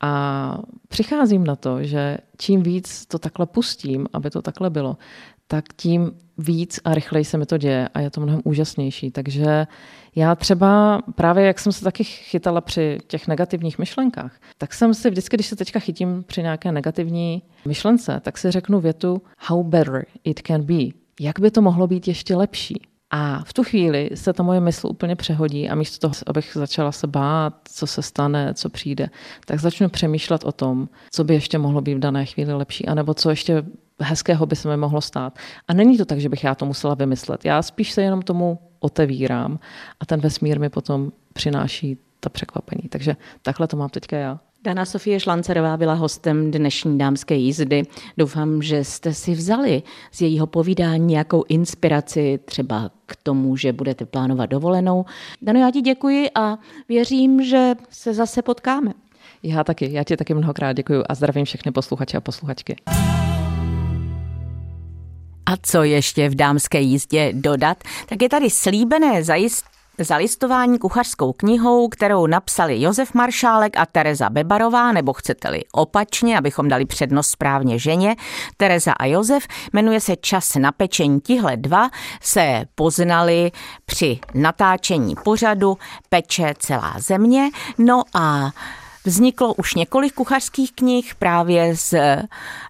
A 0.00 0.58
přicházím 0.88 1.44
na 1.44 1.56
to, 1.56 1.82
že 1.82 2.18
čím 2.38 2.62
víc 2.62 3.06
to 3.06 3.18
takhle 3.18 3.46
pustím, 3.46 4.06
aby 4.12 4.30
to 4.30 4.42
takhle 4.42 4.70
bylo, 4.70 4.96
tak 5.50 5.64
tím 5.76 6.12
víc 6.38 6.80
a 6.84 6.94
rychleji 6.94 7.24
se 7.24 7.38
mi 7.38 7.46
to 7.46 7.58
děje 7.58 7.88
a 7.94 8.00
je 8.00 8.10
to 8.10 8.20
mnohem 8.20 8.40
úžasnější. 8.44 9.10
Takže 9.10 9.66
já 10.16 10.34
třeba 10.34 11.02
právě, 11.14 11.46
jak 11.46 11.58
jsem 11.58 11.72
se 11.72 11.84
taky 11.84 12.04
chytala 12.04 12.60
při 12.60 12.98
těch 13.06 13.28
negativních 13.28 13.78
myšlenkách, 13.78 14.40
tak 14.58 14.74
jsem 14.74 14.94
si 14.94 15.10
vždycky, 15.10 15.36
když 15.36 15.46
se 15.46 15.56
teďka 15.56 15.78
chytím 15.78 16.24
při 16.26 16.42
nějaké 16.42 16.72
negativní 16.72 17.42
myšlence, 17.66 18.20
tak 18.24 18.38
si 18.38 18.50
řeknu 18.50 18.80
větu 18.80 19.22
how 19.38 19.64
better 19.64 20.06
it 20.24 20.40
can 20.46 20.62
be. 20.62 20.84
Jak 21.20 21.40
by 21.40 21.50
to 21.50 21.62
mohlo 21.62 21.86
být 21.86 22.08
ještě 22.08 22.36
lepší? 22.36 22.89
A 23.10 23.42
v 23.44 23.52
tu 23.52 23.64
chvíli 23.64 24.10
se 24.14 24.32
ta 24.32 24.42
moje 24.42 24.60
mysl 24.60 24.86
úplně 24.86 25.16
přehodí 25.16 25.68
a 25.68 25.74
místo 25.74 25.98
toho, 25.98 26.14
abych 26.26 26.50
začala 26.54 26.92
se 26.92 27.06
bát, 27.06 27.54
co 27.72 27.86
se 27.86 28.02
stane, 28.02 28.54
co 28.54 28.68
přijde, 28.68 29.10
tak 29.46 29.60
začnu 29.60 29.88
přemýšlet 29.88 30.44
o 30.44 30.52
tom, 30.52 30.88
co 31.10 31.24
by 31.24 31.34
ještě 31.34 31.58
mohlo 31.58 31.80
být 31.80 31.94
v 31.94 31.98
dané 31.98 32.26
chvíli 32.26 32.54
lepší, 32.54 32.86
anebo 32.86 33.14
co 33.14 33.30
ještě 33.30 33.64
hezkého 34.00 34.46
by 34.46 34.56
se 34.56 34.68
mi 34.68 34.76
mohlo 34.76 35.00
stát. 35.00 35.38
A 35.68 35.74
není 35.74 35.98
to 35.98 36.04
tak, 36.04 36.20
že 36.20 36.28
bych 36.28 36.44
já 36.44 36.54
to 36.54 36.66
musela 36.66 36.94
vymyslet. 36.94 37.44
Já 37.44 37.62
spíš 37.62 37.92
se 37.92 38.02
jenom 38.02 38.22
tomu 38.22 38.58
otevírám 38.80 39.58
a 40.00 40.06
ten 40.06 40.20
vesmír 40.20 40.60
mi 40.60 40.68
potom 40.68 41.12
přináší 41.32 41.98
ta 42.20 42.28
překvapení. 42.28 42.88
Takže 42.88 43.16
takhle 43.42 43.66
to 43.66 43.76
mám 43.76 43.88
teďka 43.88 44.16
já. 44.16 44.40
Dana 44.64 44.84
Sofie 44.84 45.20
Šlancerová 45.20 45.76
byla 45.76 45.94
hostem 45.94 46.50
dnešní 46.50 46.98
dámské 46.98 47.34
jízdy. 47.34 47.82
Doufám, 48.18 48.62
že 48.62 48.84
jste 48.84 49.14
si 49.14 49.32
vzali 49.32 49.82
z 50.12 50.20
jejího 50.20 50.46
povídání 50.46 51.06
nějakou 51.06 51.44
inspiraci 51.48 52.38
třeba 52.44 52.90
k 53.06 53.16
tomu, 53.16 53.56
že 53.56 53.72
budete 53.72 54.06
plánovat 54.06 54.50
dovolenou. 54.50 55.04
Dano, 55.42 55.60
já 55.60 55.70
ti 55.70 55.80
děkuji 55.80 56.30
a 56.34 56.58
věřím, 56.88 57.44
že 57.44 57.72
se 57.90 58.14
zase 58.14 58.42
potkáme. 58.42 58.92
Já 59.42 59.64
taky, 59.64 59.92
já 59.92 60.04
ti 60.04 60.16
taky 60.16 60.34
mnohokrát 60.34 60.72
děkuji 60.72 61.04
a 61.08 61.14
zdravím 61.14 61.44
všechny 61.44 61.72
posluchače 61.72 62.16
a 62.16 62.20
posluchačky. 62.20 62.76
A 65.46 65.56
co 65.62 65.82
ještě 65.82 66.28
v 66.28 66.34
dámské 66.34 66.80
jízdě 66.80 67.32
dodat, 67.32 67.78
tak 68.08 68.22
je 68.22 68.28
tady 68.28 68.50
slíbené 68.50 69.24
zajist 69.24 69.64
zalistování 70.04 70.78
kuchařskou 70.78 71.32
knihou, 71.32 71.88
kterou 71.88 72.26
napsali 72.26 72.80
Josef 72.82 73.14
Maršálek 73.14 73.76
a 73.76 73.86
Tereza 73.86 74.30
Bebarová, 74.30 74.92
nebo 74.92 75.12
chcete-li 75.12 75.60
opačně, 75.72 76.38
abychom 76.38 76.68
dali 76.68 76.86
přednost 76.86 77.30
správně 77.30 77.78
ženě. 77.78 78.16
Tereza 78.56 78.92
a 78.92 79.06
Josef 79.06 79.46
jmenuje 79.72 80.00
se 80.00 80.16
Čas 80.16 80.54
na 80.54 80.72
pečení. 80.72 81.20
Tihle 81.20 81.56
dva 81.56 81.90
se 82.22 82.64
poznali 82.74 83.52
při 83.84 84.18
natáčení 84.34 85.14
pořadu 85.24 85.78
Peče 86.08 86.54
celá 86.58 86.94
země. 86.98 87.50
No 87.78 88.02
a 88.14 88.50
Vzniklo 89.04 89.54
už 89.54 89.74
několik 89.74 90.14
kuchařských 90.14 90.72
knih 90.72 91.14
právě 91.14 91.76
z 91.76 91.94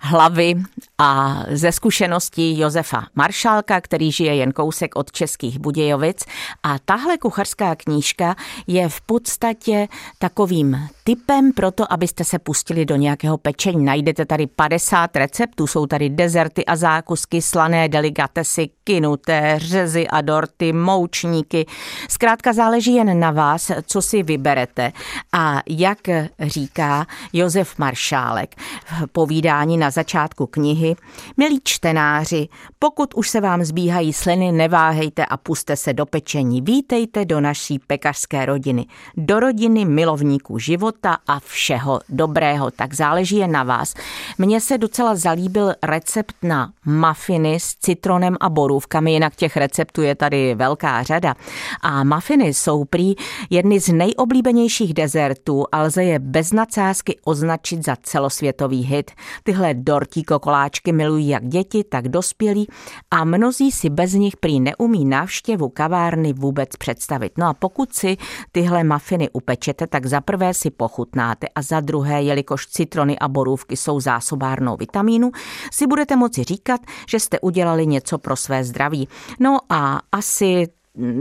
hlavy 0.00 0.54
a 0.98 1.42
ze 1.50 1.72
zkušeností 1.72 2.58
Josefa 2.58 3.06
Maršálka, 3.14 3.80
který 3.80 4.12
žije 4.12 4.34
jen 4.34 4.52
kousek 4.52 4.96
od 4.96 5.12
Českých 5.12 5.58
Budějovic. 5.58 6.24
A 6.62 6.78
tahle 6.78 7.18
kuchařská 7.18 7.74
knížka 7.74 8.36
je 8.66 8.88
v 8.88 9.00
podstatě 9.00 9.88
takovým 10.18 10.88
typem 11.04 11.52
pro 11.52 11.70
to, 11.70 11.92
abyste 11.92 12.24
se 12.24 12.38
pustili 12.38 12.84
do 12.84 12.96
nějakého 12.96 13.38
pečení. 13.38 13.84
Najdete 13.84 14.26
tady 14.26 14.46
50 14.46 15.16
receptů, 15.16 15.66
jsou 15.66 15.86
tady 15.86 16.08
dezerty 16.08 16.66
a 16.66 16.76
zákusky, 16.76 17.42
slané 17.42 17.88
delikatesy, 17.88 18.70
kinuté, 18.84 19.54
řezy 19.56 20.08
a 20.08 20.20
dorty, 20.20 20.72
moučníky. 20.72 21.66
Zkrátka 22.08 22.52
záleží 22.52 22.94
jen 22.94 23.20
na 23.20 23.30
vás, 23.30 23.70
co 23.86 24.02
si 24.02 24.22
vyberete. 24.22 24.92
A 25.32 25.60
jak 25.68 25.98
říká 26.40 27.06
Josef 27.32 27.78
Maršálek 27.78 28.54
v 29.00 29.06
povídání 29.12 29.78
na 29.78 29.90
začátku 29.90 30.46
knihy, 30.46 30.96
milí 31.36 31.60
čtenáři, 31.64 32.48
pokud 32.78 33.14
už 33.14 33.30
se 33.30 33.40
vám 33.40 33.64
zbíhají 33.64 34.12
sliny, 34.12 34.52
neváhejte 34.52 35.26
a 35.26 35.36
puste 35.36 35.76
se 35.76 35.92
do 35.92 36.06
pečení. 36.06 36.60
Vítejte 36.60 37.24
do 37.24 37.40
naší 37.40 37.78
pekařské 37.78 38.46
rodiny, 38.46 38.86
do 39.16 39.40
rodiny 39.40 39.84
milovníků 39.84 40.58
života 40.58 41.16
a 41.26 41.40
všeho 41.40 42.00
dobrého, 42.08 42.70
tak 42.70 42.94
záleží 42.94 43.36
jen 43.36 43.52
na 43.52 43.62
vás. 43.62 43.94
Mně 44.38 44.60
se 44.60 44.78
docela 44.78 45.16
zalíbil 45.16 45.74
recept 45.82 46.34
na 46.42 46.72
mafiny 46.84 47.60
s 47.60 47.74
citronem 47.74 48.36
a 48.40 48.48
borůvkami, 48.48 49.12
jinak 49.12 49.36
těch 49.36 49.56
receptů 49.56 50.02
je 50.02 50.14
tady 50.14 50.54
velká 50.54 51.02
řada. 51.02 51.34
A 51.80 52.04
mafiny 52.04 52.54
jsou 52.54 52.84
prý 52.84 53.14
jedny 53.50 53.80
z 53.80 53.88
nejoblíbenějších 53.88 54.94
dezertů 54.94 55.64
a 55.72 55.82
lze 55.82 56.04
je 56.04 56.09
je 56.10 56.18
bez 56.18 56.52
nadsázky 56.52 57.18
označit 57.24 57.84
za 57.84 57.96
celosvětový 58.02 58.82
hit. 58.82 59.10
Tyhle 59.42 59.74
dortíko 59.74 60.38
koláčky 60.38 60.92
milují 60.92 61.28
jak 61.28 61.48
děti, 61.48 61.84
tak 61.84 62.08
dospělí 62.08 62.68
a 63.10 63.24
mnozí 63.24 63.72
si 63.72 63.90
bez 63.90 64.12
nich 64.12 64.36
prý 64.36 64.60
neumí 64.60 65.04
návštěvu 65.04 65.68
kavárny 65.68 66.32
vůbec 66.32 66.68
představit. 66.78 67.32
No 67.38 67.46
a 67.46 67.54
pokud 67.54 67.94
si 67.94 68.16
tyhle 68.52 68.84
mafiny 68.84 69.28
upečete, 69.32 69.86
tak 69.86 70.06
za 70.06 70.20
prvé 70.20 70.54
si 70.54 70.70
pochutnáte 70.70 71.46
a 71.54 71.62
za 71.62 71.80
druhé, 71.80 72.22
jelikož 72.22 72.66
citrony 72.66 73.18
a 73.18 73.28
borůvky 73.28 73.76
jsou 73.76 74.00
zásobárnou 74.00 74.76
vitamínu, 74.76 75.30
si 75.72 75.86
budete 75.86 76.16
moci 76.16 76.44
říkat, 76.44 76.80
že 77.08 77.20
jste 77.20 77.40
udělali 77.40 77.86
něco 77.86 78.18
pro 78.18 78.36
své 78.36 78.64
zdraví. 78.64 79.08
No 79.40 79.58
a 79.68 80.00
asi 80.12 80.66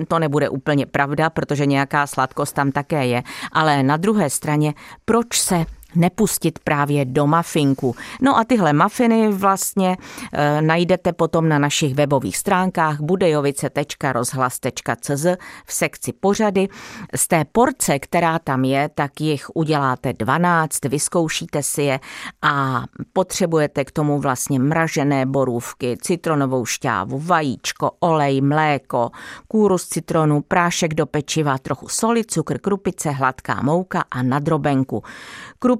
to 0.08 0.20
nebude 0.20 0.50
úplně 0.50 0.86
pravda, 0.86 1.30
protože 1.30 1.66
nějaká 1.66 2.08
sladkost 2.08 2.56
tam 2.56 2.72
také 2.72 3.06
je, 3.06 3.24
ale 3.52 3.84
na 3.84 3.98
druhé 3.98 4.30
straně, 4.30 4.74
proč 5.06 5.42
se 5.42 5.66
nepustit 5.96 6.60
právě 6.60 7.06
do 7.06 7.28
mafinku. 7.28 7.96
No 8.22 8.38
a 8.38 8.44
tyhle 8.44 8.74
mafiny 8.74 9.32
vlastně 9.32 9.98
e, 10.34 10.62
najdete 10.62 11.14
potom 11.14 11.50
na 11.50 11.60
našich 11.60 11.96
webových 11.96 12.38
stránkách 12.38 13.02
budejovice.rozhlas.cz 13.02 15.26
v 15.66 15.74
sekci 15.74 16.14
pořady. 16.14 16.68
Z 17.16 17.28
té 17.28 17.46
porce, 17.52 18.00
která 18.00 18.40
tam 18.40 18.66
je, 18.66 18.90
tak 18.96 19.22
jich 19.22 19.46
uděláte 19.54 20.14
12, 20.14 20.86
vyzkoušíte 20.86 21.64
si 21.64 21.82
je 21.82 22.00
a 22.42 22.84
potřebujete 23.14 23.86
k 23.86 23.92
tomu 23.92 24.20
vlastně 24.20 24.60
mražené 24.60 25.26
borůvky, 25.26 25.98
citronovou 26.02 26.66
šťávu, 26.66 27.20
vajíčko, 27.20 27.92
olej, 28.00 28.42
mléko, 28.42 29.10
kůru 29.48 29.78
z 29.78 29.88
citronu, 29.88 30.42
prášek 30.42 30.94
do 30.94 31.06
pečiva, 31.06 31.58
trochu 31.58 31.88
soli, 31.88 32.26
cukr, 32.26 32.60
krupice, 32.60 33.12
hladká 33.12 33.62
mouka 33.62 34.04
a 34.12 34.24
nadrobenku. 34.24 35.04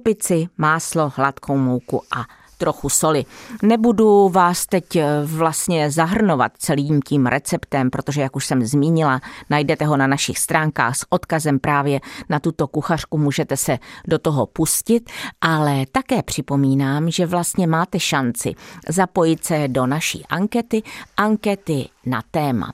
Krupici, 0.00 0.48
máslo, 0.58 1.12
hladkou 1.16 1.56
mouku 1.56 2.02
a 2.16 2.24
trochu 2.58 2.88
soli. 2.88 3.24
Nebudu 3.62 4.28
vás 4.28 4.66
teď 4.66 4.96
eh, 4.96 5.06
vlastně 5.24 5.90
zahrnovat 5.90 6.52
celým 6.58 7.02
tím 7.02 7.26
receptem, 7.26 7.90
protože, 7.90 8.20
jak 8.20 8.36
už 8.36 8.46
jsem 8.46 8.64
zmínila, 8.64 9.20
najdete 9.50 9.84
ho 9.84 9.96
na 9.96 10.06
našich 10.06 10.38
stránkách 10.38 10.96
s 10.96 11.06
odkazem 11.08 11.58
právě 11.58 12.00
na 12.28 12.40
tuto 12.40 12.66
kuchařku, 12.68 13.18
můžete 13.18 13.56
se 13.56 13.78
do 14.08 14.18
toho 14.18 14.46
pustit, 14.46 15.10
ale 15.40 15.84
také 15.92 16.22
připomínám, 16.22 17.10
že 17.10 17.26
vlastně 17.26 17.66
máte 17.66 18.00
šanci 18.00 18.54
zapojit 18.88 19.44
se 19.44 19.68
do 19.68 19.86
naší 19.86 20.26
ankety, 20.26 20.82
ankety 21.16 21.88
na 22.06 22.22
téma 22.30 22.72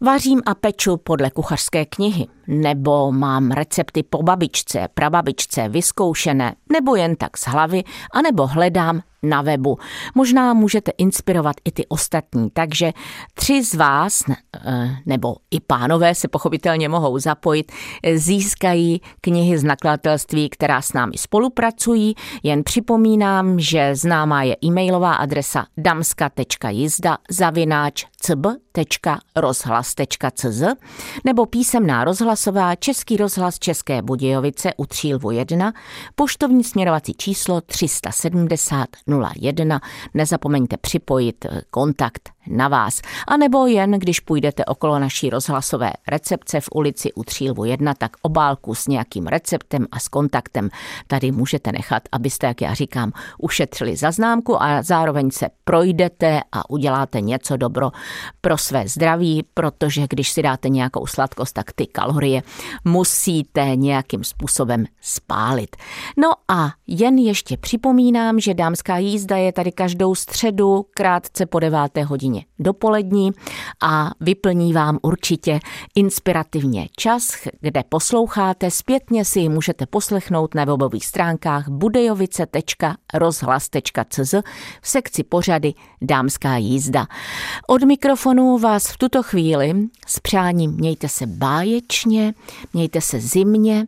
Vařím 0.00 0.42
a 0.46 0.54
peču 0.54 0.96
podle 0.96 1.30
kuchařské 1.30 1.84
knihy, 1.86 2.26
nebo 2.46 3.12
mám 3.12 3.50
recepty 3.50 4.02
po 4.02 4.22
babičce, 4.22 4.88
prababičce 4.94 5.68
vyzkoušené, 5.68 6.54
nebo 6.72 6.96
jen 6.96 7.16
tak 7.16 7.36
z 7.36 7.46
hlavy, 7.46 7.84
anebo 8.12 8.46
hledám 8.46 9.02
na 9.22 9.42
webu. 9.42 9.78
Možná 10.14 10.54
můžete 10.54 10.90
inspirovat 10.98 11.56
i 11.64 11.72
ty 11.72 11.86
ostatní, 11.86 12.50
takže 12.50 12.92
tři 13.34 13.64
z 13.64 13.74
vás, 13.74 14.22
eh, 14.28 14.96
nebo 15.06 15.36
i 15.50 15.60
pánové 15.60 16.14
se 16.14 16.28
pochopitelně 16.28 16.88
mohou 16.88 17.18
zapojit, 17.18 17.72
získají 18.14 19.00
knihy 19.20 19.58
z 19.58 19.64
nakladatelství, 19.64 20.48
která 20.48 20.82
s 20.82 20.92
námi 20.92 21.18
spolupracují. 21.18 22.14
Jen 22.42 22.64
připomínám, 22.64 23.60
že 23.60 23.96
známá 23.96 24.42
je 24.42 24.56
e-mailová 24.64 25.14
adresa 25.14 25.66
damska.jizda 25.76 27.18
zavináč 27.30 28.06
cb.rozhlas.cz 28.28 30.62
nebo 31.24 31.46
písemná 31.46 32.04
rozhlasová 32.04 32.74
Český 32.74 33.16
rozhlas 33.16 33.58
České 33.58 34.02
Budějovice 34.02 34.74
u 34.76 34.86
Třílvu 34.86 35.30
1, 35.30 35.72
poštovní 36.14 36.64
směrovací 36.64 37.14
číslo 37.14 37.60
370 37.60 38.88
01. 39.40 39.80
Nezapomeňte 40.14 40.76
připojit 40.76 41.44
eh, 41.44 41.62
kontakt 41.70 42.30
na 42.50 42.68
vás. 42.68 43.00
A 43.26 43.36
nebo 43.36 43.66
jen, 43.66 43.90
když 43.90 44.20
půjdete 44.20 44.64
okolo 44.64 44.98
naší 44.98 45.30
rozhlasové 45.30 45.92
recepce 46.08 46.60
v 46.60 46.68
ulici 46.74 47.12
u 47.12 47.24
Třílvu 47.24 47.64
1, 47.64 47.94
tak 47.94 48.12
obálku 48.22 48.74
s 48.74 48.86
nějakým 48.86 49.26
receptem 49.26 49.86
a 49.92 49.98
s 49.98 50.08
kontaktem 50.08 50.68
tady 51.06 51.32
můžete 51.32 51.72
nechat, 51.72 52.02
abyste, 52.12 52.46
jak 52.46 52.60
já 52.60 52.74
říkám, 52.74 53.12
ušetřili 53.38 53.96
zaznámku 53.96 54.62
a 54.62 54.82
zároveň 54.82 55.30
se 55.30 55.48
projdete 55.64 56.40
a 56.52 56.70
uděláte 56.70 57.20
něco 57.20 57.56
dobro 57.56 57.90
pro 58.40 58.58
své 58.58 58.88
zdraví, 58.88 59.44
protože 59.54 60.06
když 60.10 60.30
si 60.30 60.42
dáte 60.42 60.68
nějakou 60.68 61.06
sladkost, 61.06 61.54
tak 61.54 61.72
ty 61.72 61.86
kalorie 61.86 62.42
musíte 62.84 63.76
nějakým 63.76 64.24
způsobem 64.24 64.84
spálit. 65.00 65.76
No 66.16 66.30
a 66.48 66.70
jen 66.86 67.18
ještě 67.18 67.56
připomínám, 67.56 68.40
že 68.40 68.54
dámská 68.54 68.98
jízda 68.98 69.36
je 69.36 69.52
tady 69.52 69.72
každou 69.72 70.14
středu 70.14 70.86
krátce 70.94 71.46
po 71.46 71.58
deváté 71.58 72.04
hodině 72.04 72.37
hodině 72.38 72.44
dopolední 72.58 73.30
a 73.82 74.10
vyplní 74.20 74.72
vám 74.72 74.98
určitě 75.02 75.60
inspirativně 75.94 76.88
čas, 76.96 77.34
kde 77.60 77.82
posloucháte. 77.88 78.70
Zpětně 78.70 79.24
si 79.24 79.40
ji 79.40 79.48
můžete 79.48 79.86
poslechnout 79.86 80.54
na 80.54 80.64
webových 80.64 81.06
stránkách 81.06 81.68
budejovice.rozhlas.cz 81.68 84.34
v 84.82 84.88
sekci 84.88 85.24
pořady 85.24 85.74
Dámská 86.02 86.56
jízda. 86.56 87.06
Od 87.66 87.82
mikrofonu 87.82 88.58
vás 88.58 88.86
v 88.86 88.96
tuto 88.96 89.22
chvíli 89.22 89.74
s 90.06 90.20
přáním 90.20 90.72
mějte 90.72 91.08
se 91.08 91.26
báječně, 91.26 92.34
mějte 92.72 93.00
se 93.00 93.20
zimně, 93.20 93.86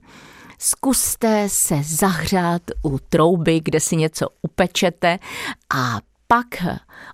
zkuste 0.59 1.48
se 1.48 1.82
zahřát 1.82 2.62
u 2.82 2.98
trouby, 2.98 3.61
kde 3.64 3.80
si 3.80 3.96
něco 3.96 4.26
upečete 4.42 5.18
a 5.74 6.01
pak 6.33 6.47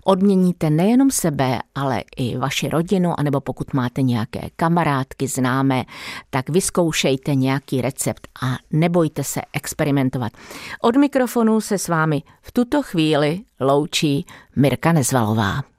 odměníte 0.05 0.69
nejenom 0.69 1.11
sebe, 1.11 1.59
ale 1.75 2.03
i 2.17 2.37
vaši 2.37 2.69
rodinu, 2.69 3.19
anebo 3.19 3.41
pokud 3.41 3.73
máte 3.73 4.01
nějaké 4.01 4.49
kamarádky, 4.55 5.27
známé, 5.27 5.85
tak 6.29 6.49
vyzkoušejte 6.49 7.35
nějaký 7.35 7.81
recept 7.81 8.27
a 8.43 8.57
nebojte 8.71 9.23
se 9.23 9.41
experimentovat. 9.53 10.31
Od 10.81 10.95
mikrofonu 10.95 11.61
se 11.61 11.77
s 11.77 11.87
vámi 11.87 12.23
v 12.41 12.51
tuto 12.51 12.83
chvíli 12.83 13.39
loučí 13.59 14.25
Mirka 14.55 14.91
Nezvalová. 14.91 15.76